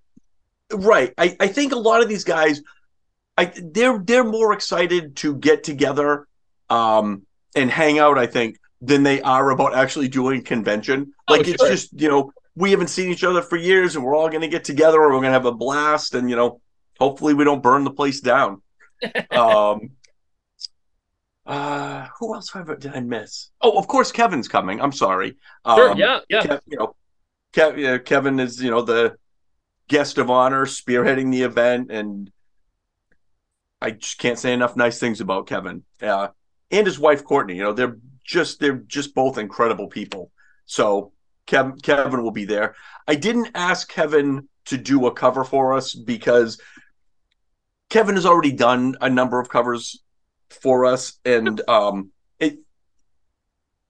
Right. 0.73 1.13
I, 1.19 1.37
I 1.41 1.49
think 1.49 1.73
a 1.73 1.77
lot 1.77 2.03
of 2.03 2.09
these 2.09 2.25
guys, 2.25 2.63
I 3.37 3.53
they're 3.57 3.99
they're 3.99 4.25
more 4.25 4.53
excited 4.53 5.17
to 5.17 5.35
get 5.35 5.65
together, 5.65 6.29
um, 6.69 7.27
and 7.57 7.71
hang 7.71 7.99
out. 7.99 8.19
I 8.19 8.27
think 8.27 8.59
than 8.81 9.03
they 9.03 9.21
are 9.21 9.51
about 9.51 9.75
actually 9.75 10.09
doing 10.09 10.43
convention. 10.43 11.13
Oh, 11.29 11.35
like 11.35 11.47
oh, 11.47 11.51
it's 11.51 11.69
just 11.69 12.01
you 12.01 12.09
know 12.09 12.33
we 12.57 12.71
haven't 12.71 12.89
seen 12.89 13.11
each 13.11 13.25
other 13.25 13.43
for 13.43 13.57
years, 13.57 13.97
and 13.97 14.05
we're 14.05 14.17
all 14.17 14.29
going 14.29 14.41
to 14.43 14.49
get 14.49 14.65
together, 14.65 15.03
and 15.03 15.13
we're 15.13 15.21
going 15.21 15.25
to 15.25 15.33
have 15.33 15.47
a 15.47 15.53
blast, 15.53 16.15
and 16.15 16.29
you 16.29 16.37
know 16.37 16.61
hopefully 16.99 17.35
we 17.35 17.45
don't 17.45 17.63
burn 17.63 17.85
the 17.85 17.91
place 17.91 18.21
down. 18.21 18.63
um, 19.31 19.91
uh, 21.47 22.07
who 22.19 22.35
else 22.35 22.53
did 22.79 22.95
I 22.95 23.01
miss? 23.01 23.51
Oh, 23.61 23.79
of 23.79 23.89
course, 23.89 24.13
Kevin's 24.13 24.49
coming. 24.49 24.81
I'm 24.81 24.93
sorry. 24.93 25.37
Sure. 25.67 25.91
Um, 25.91 25.99
yeah. 25.99 26.21
Yeah. 26.29 26.43
Kev, 26.43 26.61
you 26.67 26.79
know, 26.79 26.95
Kev, 27.53 28.05
Kevin 28.05 28.39
is 28.39 28.63
you 28.63 28.71
know 28.71 28.83
the 28.83 29.17
guest 29.89 30.19
of 30.19 30.31
honor, 30.31 30.67
spearheading 30.67 31.33
the 31.33 31.43
event, 31.43 31.91
and 31.91 32.31
I 33.81 33.93
just 33.93 34.19
can't 34.19 34.39
say 34.39 34.53
enough 34.53 34.77
nice 34.77 35.01
things 35.01 35.21
about 35.21 35.47
Kevin. 35.47 35.83
Uh, 36.01 36.29
and 36.71 36.87
his 36.87 36.99
wife 36.99 37.25
Courtney. 37.25 37.57
You 37.57 37.65
know, 37.65 37.73
they're 37.73 37.97
just 38.25 38.61
they're 38.61 38.77
just 38.87 39.15
both 39.15 39.39
incredible 39.39 39.89
people. 39.89 40.31
So 40.67 41.13
Kev, 41.47 41.83
Kevin 41.83 42.23
will 42.23 42.31
be 42.31 42.45
there. 42.45 42.75
I 43.07 43.15
didn't 43.15 43.51
ask 43.55 43.89
Kevin 43.89 44.49
to 44.67 44.77
do 44.77 45.07
a 45.07 45.13
cover 45.13 45.45
for 45.45 45.75
us 45.75 45.95
because 45.95 46.61
Kevin 47.89 48.15
has 48.15 48.27
already 48.27 48.53
done 48.53 48.97
a 49.01 49.11
number 49.11 49.41
of 49.41 49.49
covers 49.49 50.03
for 50.49 50.85
us, 50.87 51.19
and 51.25 51.61
um, 51.69 52.11
it. 52.39 52.59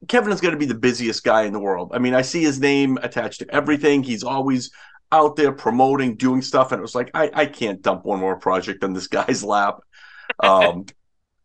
Kevin 0.09 0.33
is 0.33 0.41
going 0.41 0.53
to 0.53 0.59
be 0.59 0.67
the 0.67 0.75
busiest 0.75 1.25
guy 1.25 1.43
in 1.43 1.53
the 1.53 1.61
world. 1.61 1.91
I 1.93 1.99
mean, 1.99 2.15
I 2.15 2.23
see 2.23 2.43
his 2.43 2.59
name 2.59 2.99
attached 3.03 3.41
to 3.41 3.55
everything. 3.55 4.03
He's 4.03 4.25
always 4.25 4.71
out 5.13 5.37
there 5.37 5.53
promoting, 5.53 6.17
doing 6.17 6.41
stuff, 6.41 6.73
and 6.73 6.79
it 6.79 6.83
was 6.83 6.95
like, 6.95 7.11
I, 7.13 7.31
I 7.35 7.47
can't 7.47 7.83
dump 7.83 8.05
one 8.05 8.21
more 8.21 8.37
project 8.37 8.85
on 8.85 8.95
this 8.95 9.09
guy's 9.09 9.45
lap. 9.45 9.81
Um, 10.39 10.87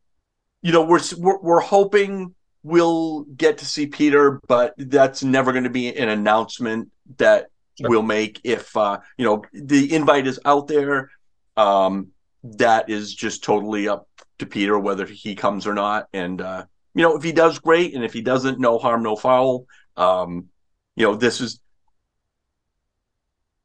you 0.61 0.71
know, 0.71 0.85
we're, 0.85 1.01
we're 1.17 1.41
we're 1.41 1.59
hoping 1.59 2.35
we'll 2.65 3.21
get 3.25 3.60
to 3.60 3.65
see 3.65 3.86
Peter, 3.86 4.41
but 4.47 4.73
that's 4.75 5.23
never 5.23 5.51
going 5.51 5.65
to 5.65 5.69
be 5.69 5.95
an 5.95 6.10
announcement 6.10 6.89
that 7.17 7.51
sure. 7.80 7.89
we'll 7.89 8.01
make. 8.01 8.41
If 8.43 8.75
uh, 8.75 8.99
you 9.17 9.25
know, 9.25 9.43
the 9.54 9.93
invite 9.93 10.25
is 10.25 10.39
out 10.43 10.67
there. 10.67 11.12
Um, 11.56 12.08
that 12.43 12.89
is 12.89 13.13
just 13.13 13.43
totally 13.43 13.88
up 13.88 14.08
to 14.39 14.45
Peter 14.45 14.78
whether 14.78 15.06
he 15.06 15.36
comes 15.36 15.65
or 15.65 15.73
not. 15.73 16.08
And 16.12 16.41
uh, 16.41 16.65
you 16.95 17.04
know, 17.04 17.15
if 17.15 17.23
he 17.23 17.32
does, 17.32 17.60
great, 17.60 17.93
and 17.93 18.04
if 18.04 18.13
he 18.13 18.21
doesn't, 18.21 18.60
no 18.60 18.80
harm, 18.80 19.04
no 19.04 19.15
foul. 19.15 19.67
Um, 19.95 20.47
you 20.95 21.06
know, 21.06 21.15
this 21.15 21.41
is 21.41 21.60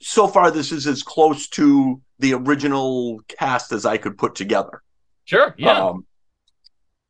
so 0.03 0.29
far. 0.29 0.51
This 0.51 0.73
is 0.73 0.87
as 0.87 1.03
close 1.03 1.49
to 1.49 2.01
the 2.19 2.35
original 2.35 3.21
cast 3.29 3.73
as 3.73 3.87
I 3.87 3.97
could 3.97 4.19
put 4.19 4.35
together. 4.35 4.83
Sure. 5.25 5.55
Yeah. 5.57 5.87
Um, 5.87 6.07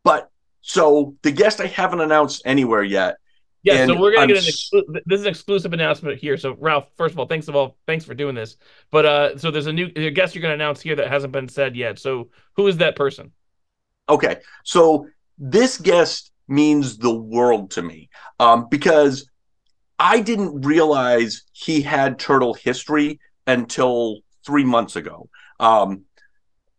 but 0.04 0.30
so 0.60 1.16
the 1.22 1.30
guest 1.30 1.60
I 1.60 1.66
haven't 1.66 2.00
announced 2.00 2.42
anywhere 2.44 2.82
yet. 2.82 3.16
Yeah, 3.62 3.86
so 3.86 4.00
we're 4.00 4.12
gonna 4.12 4.22
I'm... 4.22 4.28
get 4.28 4.38
an 4.38 4.44
exclu- 4.44 5.00
this 5.04 5.20
is 5.20 5.26
an 5.26 5.30
exclusive 5.30 5.72
announcement 5.72 6.18
here. 6.18 6.36
So 6.36 6.56
Ralph, 6.58 6.88
first 6.96 7.12
of 7.12 7.18
all, 7.18 7.26
thanks 7.26 7.48
of 7.48 7.56
all, 7.56 7.76
thanks 7.86 8.04
for 8.04 8.14
doing 8.14 8.34
this. 8.34 8.56
But 8.90 9.06
uh, 9.06 9.38
so 9.38 9.50
there's 9.50 9.66
a 9.66 9.72
new 9.72 9.90
a 9.96 10.10
guest 10.10 10.34
you're 10.34 10.42
gonna 10.42 10.54
announce 10.54 10.80
here 10.80 10.96
that 10.96 11.08
hasn't 11.08 11.32
been 11.32 11.48
said 11.48 11.76
yet. 11.76 11.98
So 11.98 12.30
who 12.56 12.66
is 12.68 12.78
that 12.78 12.96
person? 12.96 13.32
Okay, 14.08 14.38
so 14.64 15.06
this 15.38 15.78
guest 15.78 16.32
means 16.48 16.98
the 16.98 17.14
world 17.14 17.70
to 17.72 17.82
me 17.82 18.08
um, 18.40 18.66
because 18.70 19.28
I 19.98 20.20
didn't 20.20 20.62
realize 20.62 21.42
he 21.52 21.82
had 21.82 22.18
turtle 22.18 22.54
history 22.54 23.20
until 23.46 24.20
three 24.44 24.64
months 24.64 24.96
ago. 24.96 25.28
Um, 25.60 26.04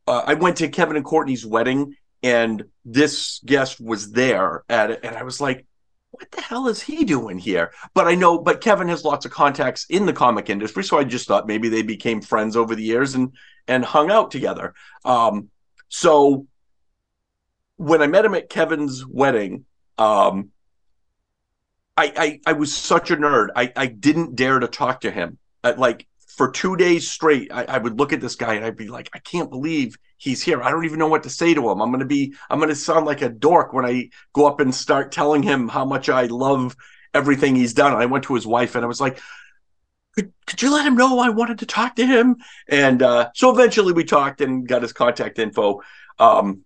uh, 0.07 0.23
I 0.25 0.33
went 0.33 0.57
to 0.57 0.67
Kevin 0.67 0.95
and 0.95 1.05
Courtney's 1.05 1.45
wedding, 1.45 1.95
and 2.23 2.63
this 2.85 3.41
guest 3.45 3.79
was 3.79 4.11
there 4.11 4.63
at 4.69 4.91
it, 4.91 4.99
and 5.03 5.15
I 5.15 5.23
was 5.23 5.41
like, 5.41 5.65
what 6.11 6.29
the 6.31 6.41
hell 6.41 6.67
is 6.67 6.81
he 6.81 7.03
doing 7.03 7.39
here? 7.39 7.71
But 7.93 8.07
I 8.07 8.15
know, 8.15 8.37
but 8.37 8.61
Kevin 8.61 8.89
has 8.89 9.03
lots 9.03 9.25
of 9.25 9.31
contacts 9.31 9.85
in 9.89 10.05
the 10.05 10.13
comic 10.13 10.49
industry, 10.49 10.83
so 10.83 10.99
I 10.99 11.03
just 11.03 11.27
thought 11.27 11.47
maybe 11.47 11.69
they 11.69 11.81
became 11.81 12.21
friends 12.21 12.55
over 12.55 12.75
the 12.75 12.83
years 12.83 13.15
and 13.15 13.31
and 13.67 13.83
hung 13.85 14.11
out 14.11 14.31
together. 14.31 14.73
Um, 15.05 15.49
so 15.87 16.47
when 17.77 18.01
I 18.01 18.07
met 18.07 18.25
him 18.25 18.35
at 18.35 18.49
Kevin's 18.49 19.05
wedding, 19.05 19.65
um, 19.97 20.49
I, 21.97 22.13
I 22.15 22.39
I 22.51 22.53
was 22.53 22.75
such 22.75 23.09
a 23.11 23.17
nerd. 23.17 23.47
I 23.55 23.71
I 23.75 23.87
didn't 23.87 24.35
dare 24.35 24.59
to 24.59 24.67
talk 24.67 25.01
to 25.01 25.11
him. 25.11 25.37
Uh, 25.63 25.73
like 25.77 26.07
for 26.27 26.51
two 26.51 26.75
days 26.75 27.09
straight, 27.09 27.51
I, 27.51 27.63
I 27.65 27.77
would 27.77 27.97
look 27.97 28.13
at 28.13 28.21
this 28.21 28.35
guy 28.35 28.55
and 28.55 28.65
I'd 28.65 28.77
be 28.77 28.87
like, 28.87 29.09
I 29.13 29.19
can't 29.19 29.49
believe 29.49 29.97
he's 30.21 30.43
here. 30.43 30.61
I 30.61 30.69
don't 30.69 30.85
even 30.85 30.99
know 30.99 31.07
what 31.07 31.23
to 31.23 31.29
say 31.29 31.53
to 31.55 31.69
him. 31.69 31.81
I'm 31.81 31.91
gonna 31.91 32.05
be 32.05 32.35
I'm 32.49 32.59
gonna 32.59 32.75
sound 32.75 33.05
like 33.05 33.23
a 33.23 33.29
dork 33.29 33.73
when 33.73 33.85
I 33.85 34.09
go 34.33 34.45
up 34.45 34.59
and 34.59 34.73
start 34.73 35.11
telling 35.11 35.41
him 35.41 35.67
how 35.67 35.83
much 35.83 36.09
I 36.09 36.25
love 36.25 36.75
everything 37.13 37.55
he's 37.55 37.73
done. 37.73 37.93
I 37.93 38.05
went 38.05 38.25
to 38.25 38.35
his 38.35 38.45
wife 38.45 38.75
and 38.75 38.85
I 38.85 38.87
was 38.87 39.01
like, 39.01 39.19
could, 40.15 40.31
could 40.45 40.61
you 40.61 40.71
let 40.71 40.85
him 40.85 40.95
know 40.95 41.19
I 41.19 41.29
wanted 41.29 41.59
to 41.59 41.65
talk 41.65 41.95
to 41.95 42.05
him? 42.05 42.35
And 42.69 43.01
uh, 43.01 43.31
so 43.33 43.49
eventually 43.49 43.93
we 43.93 44.03
talked 44.03 44.41
and 44.41 44.67
got 44.67 44.83
his 44.83 44.93
contact 44.93 45.39
info. 45.39 45.81
Um, 46.19 46.63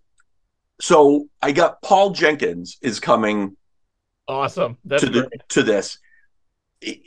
so 0.78 1.28
I 1.40 1.52
got 1.52 1.80
Paul 1.80 2.10
Jenkins 2.10 2.76
is 2.82 3.00
coming 3.00 3.56
Awesome. 4.28 4.76
That's 4.84 5.02
to 5.04 5.08
the 5.08 5.30
to 5.50 5.62
this. 5.62 5.98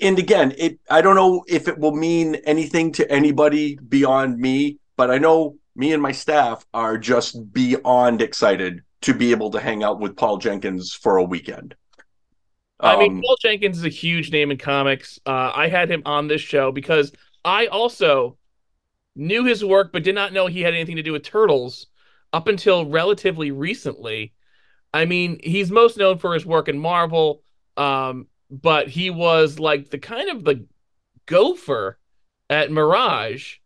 And 0.01 0.17
again, 0.17 0.55
it 0.57 0.79
I 0.89 1.01
don't 1.01 1.15
know 1.15 1.43
if 1.47 1.67
it 1.67 1.77
will 1.77 1.95
mean 1.95 2.35
anything 2.35 2.91
to 2.93 3.11
anybody 3.11 3.75
beyond 3.75 4.39
me, 4.39 4.79
but 4.97 5.11
I 5.11 5.19
know 5.19 5.58
me 5.79 5.93
and 5.93 6.03
my 6.03 6.11
staff 6.11 6.65
are 6.73 6.97
just 6.97 7.53
beyond 7.53 8.21
excited 8.21 8.83
to 9.03 9.13
be 9.15 9.31
able 9.31 9.51
to 9.51 9.61
hang 9.61 9.83
out 9.83 9.99
with 9.99 10.17
Paul 10.17 10.37
Jenkins 10.37 10.93
for 10.93 11.17
a 11.17 11.23
weekend. 11.23 11.75
I 12.81 12.95
mean, 12.95 13.09
Um, 13.09 13.21
Paul 13.21 13.37
Jenkins 13.41 13.77
is 13.77 13.85
a 13.85 13.89
huge 13.89 14.31
name 14.31 14.51
in 14.51 14.57
comics. 14.57 15.19
Uh, 15.25 15.51
I 15.53 15.67
had 15.67 15.89
him 15.91 16.01
on 16.05 16.27
this 16.27 16.41
show 16.41 16.71
because 16.71 17.11
I 17.43 17.67
also 17.67 18.37
knew 19.15 19.45
his 19.45 19.65
work, 19.65 19.91
but 19.93 20.03
did 20.03 20.15
not 20.15 20.33
know 20.33 20.47
he 20.47 20.61
had 20.61 20.73
anything 20.75 20.97
to 20.97 21.03
do 21.03 21.13
with 21.13 21.23
Turtles 21.23 21.87
up 22.33 22.47
until 22.47 22.85
relatively 22.85 23.51
recently. 23.51 24.33
I 24.93 25.05
mean, 25.05 25.39
he's 25.43 25.71
most 25.71 25.97
known 25.97 26.19
for 26.19 26.33
his 26.35 26.45
work 26.45 26.69
in 26.69 26.79
Marvel, 26.79 27.43
um, 27.77 28.27
but 28.51 28.89
he 28.89 29.11
was 29.11 29.59
like 29.59 29.89
the 29.91 29.99
kind 29.99 30.29
of 30.31 30.43
the 30.45 30.67
gopher 31.27 31.99
at 32.49 32.71
Mirage, 32.71 33.57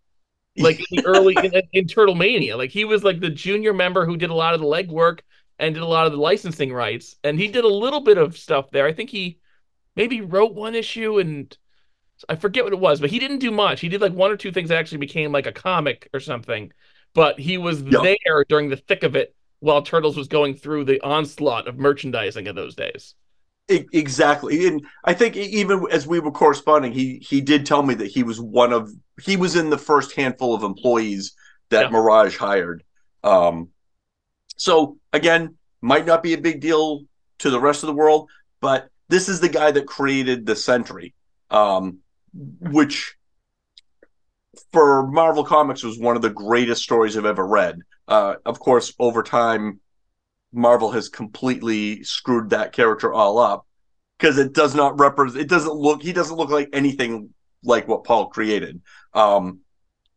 like 0.60 0.80
in 0.80 0.86
the 0.92 1.02
early 1.06 1.36
in, 1.44 1.54
in 1.74 1.88
Turtle 1.88 2.16
Mania. 2.16 2.58
Like 2.58 2.72
he 2.72 2.86
was 2.86 3.04
like 3.04 3.20
the 3.20 3.30
junior 3.30 3.74
member 3.74 4.06
who 4.06 4.18
did 4.18 4.30
a 4.30 4.36
lot 4.36 4.54
of 4.54 4.60
the 4.62 4.66
legwork 4.68 5.20
and 5.60 5.74
did 5.76 5.84
a 5.84 5.88
lot 5.88 6.06
of 6.08 6.12
the 6.14 6.20
licensing 6.20 6.74
rights, 6.74 7.16
and 7.24 7.40
he 7.40 7.48
did 7.48 7.64
a 7.66 7.68
little 7.68 8.02
bit 8.02 8.18
of 8.18 8.38
stuff 8.38 8.72
there. 8.72 8.86
I 8.88 8.94
think 8.94 9.10
he 9.10 9.40
maybe 9.96 10.22
wrote 10.22 10.56
one 10.56 10.76
issue 10.76 11.20
and 11.20 11.56
I 12.30 12.36
forget 12.36 12.64
what 12.64 12.74
it 12.74 12.80
was, 12.80 13.00
but 13.02 13.10
he 13.10 13.20
didn't 13.20 13.40
do 13.40 13.52
much. 13.52 13.82
He 13.82 13.90
did 13.90 14.02
like 14.02 14.14
one 14.14 14.32
or 14.32 14.38
two 14.38 14.52
things 14.52 14.70
that 14.70 14.78
actually 14.78 15.00
became 15.00 15.32
like 15.32 15.46
a 15.48 15.52
comic 15.52 16.10
or 16.14 16.20
something. 16.20 16.72
But 17.14 17.40
he 17.40 17.58
was 17.58 17.84
Yep. 17.88 18.02
there 18.02 18.46
during 18.50 18.70
the 18.70 18.78
thick 18.78 19.04
of 19.04 19.16
it 19.16 19.36
while 19.60 19.82
Turtles 19.82 20.18
was 20.18 20.28
going 20.28 20.56
through 20.56 20.86
the 20.86 21.02
onslaught 21.02 21.68
of 21.68 21.78
merchandising 21.78 22.48
of 22.48 22.56
those 22.56 22.76
days. 22.76 23.16
Exactly. 23.70 24.68
And 24.68 24.86
i 25.06 25.14
think 25.14 25.38
even 25.38 25.86
as 25.90 26.06
we 26.06 26.20
were 26.20 26.32
corresponding 26.32 26.92
he 26.92 27.20
he 27.28 27.40
did 27.40 27.66
tell 27.66 27.82
me 27.82 27.94
that 27.96 28.08
he 28.08 28.22
was 28.24 28.40
one 28.40 28.74
of 28.74 28.92
he 29.24 29.38
was 29.38 29.56
in 29.56 29.70
the 29.70 29.78
first 29.78 30.16
handful 30.16 30.54
of 30.54 30.64
employees 30.64 31.34
that 31.70 31.84
Yeah. 31.84 31.90
mirage 31.90 32.38
hired. 32.38 32.84
Um 33.24 33.70
so 34.58 34.98
again 35.14 35.56
might 35.82 36.06
not 36.06 36.24
be 36.24 36.34
a 36.34 36.38
big 36.38 36.60
deal 36.60 37.04
to 37.40 37.50
the 37.50 37.60
rest 37.60 37.84
of 37.84 37.88
the 37.88 37.94
world 37.94 38.30
but 38.62 38.90
this 39.10 39.30
is 39.30 39.40
the 39.40 39.50
guy 39.50 39.72
that 39.72 39.86
created 39.88 40.46
the 40.46 40.56
sentry 40.56 41.14
um 41.50 42.00
which 42.60 43.16
for 44.72 45.08
marvel 45.08 45.44
comics 45.44 45.84
was 45.84 45.98
one 46.00 46.16
of 46.16 46.22
the 46.22 46.30
greatest 46.30 46.84
stories 46.84 47.16
i've 47.18 47.26
ever 47.26 47.46
read. 47.46 47.80
Uh 48.08 48.36
of 48.46 48.60
course 48.60 48.94
over 49.00 49.24
time 49.24 49.80
Marvel 50.54 50.92
has 50.92 51.10
completely 51.10 52.04
screwed 52.04 52.52
that 52.52 52.74
character 52.74 53.12
all 53.12 53.40
up 53.40 53.66
because 54.18 54.38
it 54.38 54.54
does 54.54 54.76
not 54.76 55.00
represent. 55.00 55.42
It 55.42 55.50
doesn't 55.50 55.74
look. 55.74 56.02
He 56.02 56.14
doesn't 56.14 56.36
look 56.36 56.50
like 56.50 56.70
anything 56.74 57.30
like 57.64 57.88
what 57.88 58.04
Paul 58.04 58.28
created. 58.28 58.82
Um, 59.14 59.60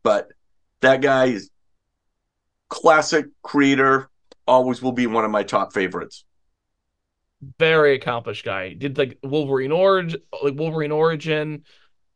but 0.03 0.29
that 0.81 1.01
guy 1.01 1.25
is 1.25 1.49
classic 2.69 3.27
creator. 3.41 4.09
Always 4.45 4.81
will 4.81 4.93
be 4.93 5.07
one 5.07 5.25
of 5.25 5.31
my 5.31 5.43
top 5.43 5.73
favorites. 5.73 6.23
Very 7.59 7.95
accomplished 7.95 8.45
guy. 8.45 8.73
Did 8.73 8.97
like 8.97 9.17
Wolverine 9.23 9.71
Origin, 9.71 10.21
like 10.41 10.55
Wolverine 10.55 10.91
Origin, 10.91 11.63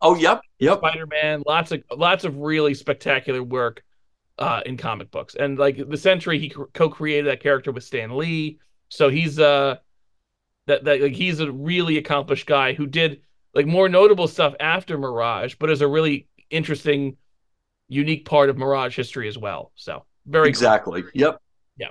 Oh, 0.02 0.16
yep, 0.16 0.42
yep. 0.58 0.80
Spider-Man, 0.80 1.44
lots 1.46 1.72
of 1.72 1.84
lots 1.96 2.24
of 2.24 2.38
really 2.38 2.74
spectacular 2.74 3.44
work 3.44 3.84
uh, 4.42 4.62
in 4.66 4.76
comic 4.78 5.12
books. 5.12 5.36
And 5.36 5.58
like 5.58 5.78
the 5.90 5.98
Sentry, 5.98 6.40
he 6.40 6.50
co-created 6.50 7.28
that 7.28 7.42
character 7.42 7.72
with 7.72 7.84
Stan 7.84 8.18
Lee, 8.18 8.60
so 8.90 9.08
he's 9.10 9.40
uh 9.40 9.78
that 10.68 10.84
that 10.84 11.02
like 11.02 11.14
he's 11.14 11.40
a 11.40 11.52
really 11.52 11.98
accomplished 11.98 12.46
guy 12.48 12.74
who 12.74 12.86
did 12.88 13.22
like 13.54 13.66
more 13.66 13.88
notable 13.90 14.28
stuff 14.28 14.54
after 14.60 14.98
Mirage, 14.98 15.56
but 15.60 15.70
is 15.70 15.82
a 15.82 15.88
really 15.88 16.28
interesting, 16.50 17.18
unique 17.88 18.26
part 18.26 18.50
of 18.50 18.58
Mirage 18.58 18.96
history 18.96 19.28
as 19.28 19.38
well. 19.38 19.72
So 19.76 20.06
very 20.26 20.46
cool. 20.46 20.50
Exactly. 20.50 21.04
Yep. 21.14 21.42
Yeah. 21.78 21.88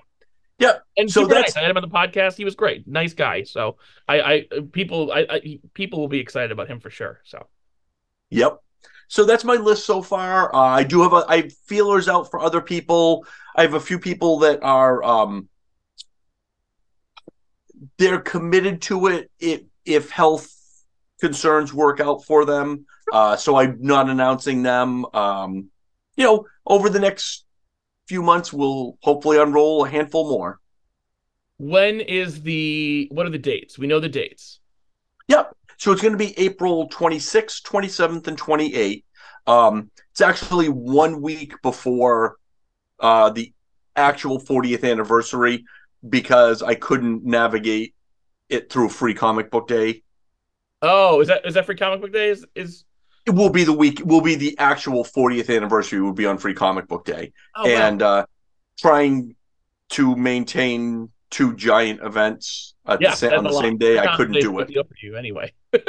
Yep. 0.59 0.83
And 0.97 1.11
So 1.11 1.27
that's- 1.27 1.55
nice. 1.55 1.57
I 1.57 1.61
had 1.63 1.71
him 1.71 1.77
on 1.77 1.83
the 1.83 1.89
podcast. 1.89 2.37
He 2.37 2.45
was 2.45 2.55
great, 2.55 2.87
nice 2.87 3.13
guy. 3.15 3.43
So 3.45 3.77
I, 4.09 4.21
I 4.21 4.47
people, 4.73 5.13
I, 5.13 5.27
I, 5.31 5.59
people 5.75 6.01
will 6.01 6.09
be 6.09 6.21
excited 6.21 6.51
about 6.53 6.69
him 6.69 6.81
for 6.81 6.91
sure. 6.91 7.21
So 7.25 7.47
Yep. 8.31 8.63
So 9.11 9.25
that's 9.25 9.43
my 9.45 9.57
list 9.57 9.87
so 9.87 10.03
far. 10.03 10.55
Uh, 10.55 10.59
I 10.59 10.85
do 10.85 11.03
have 11.03 11.13
a 11.13 11.25
I 11.29 11.37
have 11.39 11.53
feelers 11.67 12.09
out 12.09 12.31
for 12.31 12.41
other 12.41 12.61
people. 12.61 13.27
I 13.57 13.63
have 13.63 13.75
a 13.75 13.81
few 13.81 13.99
people 13.99 14.39
that 14.41 14.63
are 14.63 15.03
um 15.03 15.49
they're 17.99 18.21
committed 18.21 18.83
to 18.83 19.07
it 19.09 19.31
if 19.39 19.63
if 19.85 20.11
health 20.11 20.55
concerns 21.21 21.73
work 21.75 22.01
out 22.01 22.25
for 22.25 22.45
them. 22.45 22.87
Uh 23.11 23.37
so 23.37 23.57
I'm 23.57 23.79
not 23.81 24.09
announcing 24.09 24.63
them. 24.63 25.07
Um 25.15 25.71
you 26.17 26.25
know, 26.25 26.47
over 26.67 26.89
the 26.91 27.01
next 27.01 27.45
few 28.09 28.23
months 28.23 28.53
we'll 28.53 28.99
hopefully 29.03 29.39
unroll 29.39 29.85
a 29.85 29.89
handful 29.89 30.29
more. 30.31 30.61
when 31.59 32.01
is 32.01 32.43
the? 32.43 33.09
What 33.13 33.27
are 33.27 33.31
the 33.31 33.39
dates? 33.39 33.79
We 33.79 33.87
know 33.87 34.01
the 34.01 34.09
dates. 34.09 34.61
Yep. 35.29 35.55
So 35.81 35.93
it's 35.93 36.03
going 36.03 36.13
to 36.13 36.19
be 36.19 36.39
April 36.39 36.91
26th, 36.91 37.63
27th, 37.63 38.27
and 38.27 38.39
28th. 38.39 39.03
Um, 39.47 39.91
it's 40.11 40.21
actually 40.21 40.69
one 40.69 41.23
week 41.23 41.55
before 41.63 42.37
uh, 43.01 43.31
the 43.31 43.55
actual 43.97 44.39
40th 44.39 44.89
anniversary 44.89 45.65
because 46.07 46.63
I 46.63 46.75
couldn't 46.75 47.25
navigate 47.25 47.95
it 48.51 48.71
through 48.71 48.91
Free 48.91 49.15
Comic 49.15 49.51
Book 49.51 49.69
Day. 49.69 50.03
Oh, 50.83 51.21
is 51.23 51.29
that 51.29 51.47
is 51.47 51.55
that 51.55 51.67
free 51.67 51.77
comic 51.77 52.01
book 52.01 52.13
day? 52.13 52.29
Is 52.29 52.45
is 52.55 52.85
It 53.27 53.33
will 53.33 53.51
be 53.51 53.65
the 53.65 53.73
week. 53.73 54.03
Will 54.05 54.21
be 54.21 54.35
the 54.35 54.59
actual 54.59 55.05
40th 55.05 55.55
anniversary. 55.55 56.01
Will 56.01 56.13
be 56.13 56.27
on 56.27 56.39
Free 56.39 56.55
Comic 56.55 56.89
Book 56.89 57.05
Day, 57.05 57.33
oh, 57.57 57.65
wow. 57.65 57.71
and 57.71 58.03
uh, 58.03 58.27
trying 58.79 59.35
to 59.91 60.17
maintain 60.17 61.11
two 61.31 61.55
giant 61.57 62.01
events 62.03 62.75
at 62.87 63.01
yeah, 63.01 63.11
the, 63.11 63.17
sa- 63.17 63.37
on 63.37 63.45
the 63.45 63.51
a 63.51 63.53
lot. 63.53 63.63
same 63.63 63.79
day. 63.79 63.97
Free 63.97 64.07
I 64.07 64.17
couldn't 64.17 64.41
do 64.41 64.59
it. 64.61 64.69
deal 64.69 64.85
you 65.03 65.17
anyway. 65.17 65.53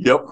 Yep. 0.00 0.26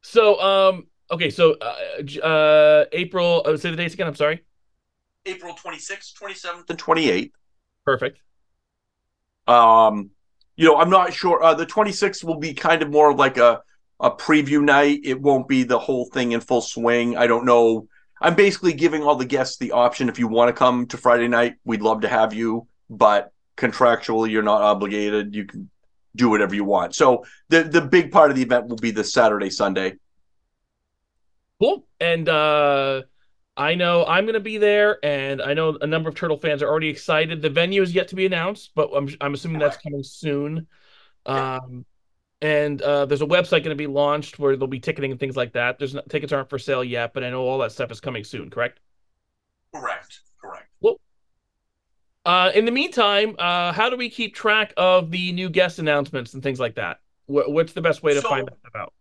So 0.00 0.40
um, 0.40 0.86
okay, 1.10 1.28
so 1.28 1.52
uh, 1.60 2.02
j- 2.02 2.20
uh, 2.22 2.84
April. 2.92 3.42
Uh, 3.44 3.56
say 3.58 3.70
the 3.70 3.76
dates 3.76 3.94
again. 3.94 4.06
I'm 4.06 4.14
sorry. 4.14 4.42
April 5.26 5.54
26th, 5.54 6.12
27th, 6.20 6.68
and 6.70 6.78
28th. 6.78 7.32
Perfect. 7.84 8.20
Um, 9.46 10.10
you 10.56 10.66
know, 10.66 10.76
I'm 10.76 10.90
not 10.90 11.12
sure. 11.12 11.42
Uh, 11.42 11.54
the 11.54 11.66
26th 11.66 12.24
will 12.24 12.38
be 12.38 12.54
kind 12.54 12.82
of 12.82 12.90
more 12.90 13.14
like 13.14 13.36
a 13.36 13.62
a 14.00 14.10
preview 14.10 14.62
night. 14.62 15.00
It 15.04 15.20
won't 15.20 15.46
be 15.48 15.62
the 15.62 15.78
whole 15.78 16.06
thing 16.06 16.32
in 16.32 16.40
full 16.40 16.60
swing. 16.60 17.16
I 17.16 17.26
don't 17.26 17.44
know. 17.44 17.88
I'm 18.24 18.34
basically 18.34 18.72
giving 18.72 19.02
all 19.02 19.16
the 19.16 19.26
guests 19.26 19.58
the 19.58 19.72
option. 19.72 20.08
If 20.08 20.18
you 20.18 20.28
want 20.28 20.48
to 20.48 20.54
come 20.54 20.86
to 20.86 20.96
Friday 20.96 21.28
night, 21.28 21.56
we'd 21.66 21.82
love 21.82 22.00
to 22.00 22.08
have 22.08 22.32
you, 22.32 22.66
but 22.88 23.30
contractually, 23.58 24.30
you're 24.30 24.42
not 24.42 24.62
obligated. 24.62 25.34
You 25.34 25.44
can 25.44 25.68
do 26.16 26.30
whatever 26.30 26.54
you 26.54 26.64
want. 26.64 26.94
So 26.94 27.26
the 27.50 27.64
the 27.64 27.82
big 27.82 28.10
part 28.10 28.30
of 28.30 28.36
the 28.36 28.42
event 28.42 28.68
will 28.68 28.76
be 28.76 28.92
the 28.92 29.04
Saturday, 29.04 29.50
Sunday. 29.50 29.96
Cool. 31.60 31.86
And 32.00 32.26
uh 32.26 33.02
I 33.56 33.74
know 33.74 34.06
I'm 34.06 34.24
going 34.24 34.34
to 34.34 34.40
be 34.40 34.58
there, 34.58 34.98
and 35.04 35.40
I 35.40 35.54
know 35.54 35.78
a 35.80 35.86
number 35.86 36.08
of 36.08 36.16
Turtle 36.16 36.38
fans 36.38 36.60
are 36.60 36.68
already 36.68 36.88
excited. 36.88 37.40
The 37.40 37.50
venue 37.50 37.82
is 37.82 37.94
yet 37.94 38.08
to 38.08 38.16
be 38.16 38.26
announced, 38.26 38.72
but 38.74 38.90
I'm 38.96 39.08
I'm 39.20 39.34
assuming 39.34 39.60
that's 39.60 39.76
coming 39.76 40.02
soon. 40.02 40.66
Um, 41.26 41.84
and 42.40 42.80
uh, 42.82 43.06
there's 43.06 43.22
a 43.22 43.26
website 43.26 43.62
going 43.62 43.70
to 43.70 43.74
be 43.74 43.86
launched 43.86 44.38
where 44.38 44.54
there'll 44.56 44.66
be 44.68 44.80
ticketing 44.80 45.10
and 45.10 45.20
things 45.20 45.36
like 45.36 45.52
that. 45.52 45.78
There's 45.78 45.94
not, 45.94 46.08
tickets 46.08 46.32
aren't 46.32 46.50
for 46.50 46.58
sale 46.58 46.84
yet, 46.84 47.14
but 47.14 47.24
I 47.24 47.30
know 47.30 47.42
all 47.42 47.58
that 47.58 47.72
stuff 47.72 47.90
is 47.90 48.00
coming 48.00 48.24
soon. 48.24 48.50
Correct? 48.50 48.80
Correct. 49.74 50.20
Correct. 50.40 50.68
Uh, 52.26 52.50
in 52.54 52.64
the 52.64 52.70
meantime, 52.70 53.36
uh, 53.38 53.70
how 53.72 53.90
do 53.90 53.96
we 53.96 54.08
keep 54.08 54.34
track 54.34 54.72
of 54.78 55.10
the 55.10 55.32
new 55.32 55.50
guest 55.50 55.78
announcements 55.78 56.32
and 56.32 56.42
things 56.42 56.58
like 56.58 56.76
that? 56.76 57.00
Wh- 57.26 57.48
what's 57.48 57.74
the 57.74 57.82
best 57.82 58.02
way 58.02 58.14
to 58.14 58.22
So- 58.22 58.28
find 58.30 58.48
that 58.48 58.78
out? 58.78 58.92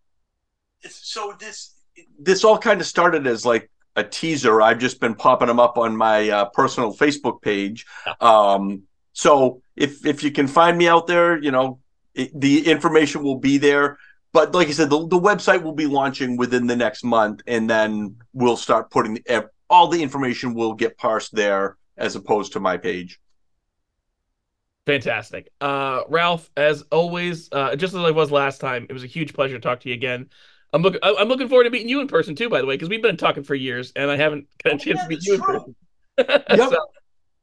So 0.89 1.33
this 1.39 1.75
this 2.19 2.43
all 2.43 2.57
kind 2.57 2.81
of 2.81 2.87
started 2.87 3.25
as 3.25 3.45
like 3.45 3.69
a 3.95 4.03
teaser. 4.03 4.61
I've 4.61 4.79
just 4.79 4.99
been 4.99 5.15
popping 5.15 5.47
them 5.47 5.59
up 5.59 5.77
on 5.77 5.95
my 5.95 6.29
uh, 6.29 6.45
personal 6.45 6.93
Facebook 6.93 7.41
page. 7.41 7.85
Um, 8.19 8.83
so 9.13 9.61
if 9.77 10.05
if 10.05 10.23
you 10.23 10.31
can 10.31 10.47
find 10.47 10.77
me 10.77 10.89
out 10.89 11.07
there, 11.07 11.41
you 11.41 11.51
know, 11.51 11.79
it, 12.15 12.39
the 12.39 12.67
information 12.69 13.23
will 13.23 13.39
be 13.39 13.57
there. 13.57 13.97
But 14.33 14.53
like 14.55 14.67
I 14.67 14.71
said, 14.71 14.89
the, 14.89 15.07
the 15.07 15.19
website 15.19 15.61
will 15.61 15.73
be 15.73 15.85
launching 15.85 16.37
within 16.37 16.65
the 16.67 16.75
next 16.75 17.03
month, 17.03 17.41
and 17.45 17.69
then 17.69 18.17
we'll 18.33 18.57
start 18.57 18.89
putting 18.89 19.19
ev- 19.27 19.49
all 19.69 19.87
the 19.87 20.01
information 20.01 20.53
will 20.55 20.73
get 20.73 20.97
parsed 20.97 21.35
there 21.35 21.77
as 21.97 22.15
opposed 22.15 22.53
to 22.53 22.59
my 22.59 22.77
page. 22.77 23.19
Fantastic. 24.85 25.49
Uh, 25.61 26.01
Ralph, 26.09 26.49
as 26.57 26.83
always, 26.91 27.47
uh, 27.53 27.75
just 27.75 27.93
as 27.93 28.01
I 28.01 28.11
was 28.11 28.31
last 28.31 28.59
time, 28.59 28.85
it 28.89 28.93
was 28.93 29.03
a 29.03 29.07
huge 29.07 29.33
pleasure 29.33 29.55
to 29.55 29.61
talk 29.61 29.79
to 29.81 29.89
you 29.89 29.95
again. 29.95 30.29
I'm 30.73 30.81
looking. 30.81 30.99
I'm 31.03 31.27
looking 31.27 31.47
forward 31.47 31.65
to 31.65 31.69
meeting 31.69 31.87
you 31.87 32.01
in 32.01 32.07
person 32.07 32.35
too. 32.35 32.49
By 32.49 32.59
the 32.59 32.67
way, 32.67 32.73
because 32.73 32.89
we've 32.89 33.01
been 33.01 33.15
talking 33.15 33.43
for 33.43 33.55
years, 33.55 33.93
and 33.95 34.09
I 34.11 34.17
haven't 34.17 34.47
got 34.63 34.73
a 34.73 34.75
Oh, 34.75 34.77
chance 34.77 34.99
yeah, 34.99 35.03
to 35.03 35.07
meet 35.07 35.25
you 35.25 35.35
in 35.35 35.41
person. 35.41 35.75
Yep. 36.49 36.69
so 36.69 36.77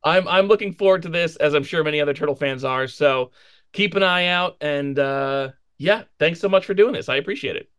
I'm 0.05 0.29
I'm 0.29 0.47
looking 0.49 0.73
forward 0.75 1.03
to 1.03 1.09
this, 1.11 1.37
as 1.37 1.55
I'm 1.55 1.64
sure 1.64 1.85
many 1.85 2.01
other 2.01 2.14
turtle 2.14 2.37
fans 2.37 2.64
are. 2.64 2.89
So 2.89 3.33
keep 3.73 3.95
an 3.95 4.03
eye 4.03 4.27
out, 4.27 4.57
and 4.61 4.99
uh, 4.99 5.51
yeah, 5.79 6.03
thanks 6.18 6.41
so 6.41 6.49
much 6.49 6.66
for 6.66 6.75
doing 6.75 6.93
this. 6.93 7.09
I 7.09 7.16
appreciate 7.16 7.57
it. 7.57 7.71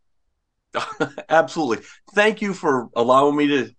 Absolutely. 1.28 1.84
Thank 2.14 2.40
you 2.40 2.54
for 2.54 2.88
allowing 2.96 3.36
me 3.36 3.46
to 3.48 3.70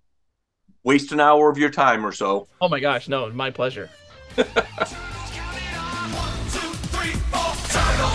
waste 0.83 1.11
an 1.11 1.19
hour 1.19 1.49
of 1.49 1.57
your 1.57 1.69
time 1.69 2.05
or 2.05 2.11
so. 2.11 2.47
Oh 2.61 2.69
my 2.69 2.79
gosh, 2.79 3.07
no, 3.07 3.29
my 3.31 3.49
pleasure. 3.51 3.89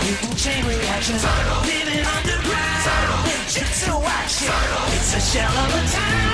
Mutant 0.09 0.37
chain 0.37 0.65
reaction. 0.65 1.15
Living 1.15 2.05
underground. 2.05 3.27
Ninjutsu 3.27 4.01
action. 4.05 4.47
It's 4.95 5.15
a 5.15 5.19
shell 5.19 5.51
of 5.51 5.75
a 5.75 5.91
town. 5.91 6.28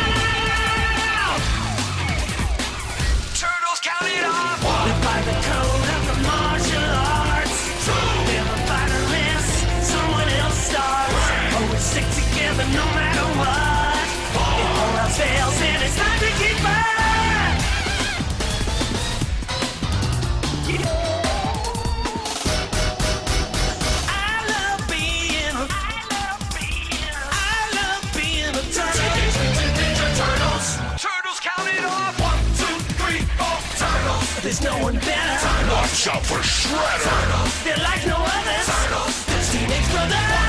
There's 34.46 34.62
no 34.62 34.78
one 34.78 34.94
better. 34.94 35.48
Turtles. 35.48 35.72
Watch 35.72 36.08
out 36.08 36.24
for 36.24 36.38
Shredder. 36.38 37.64
They're 37.64 37.78
like 37.78 38.06
no 38.06 38.14
others. 38.16 38.68
Turtles. 38.68 39.26
There's 39.26 39.52
Teenage 39.52 39.92
Brothers. 39.92 40.45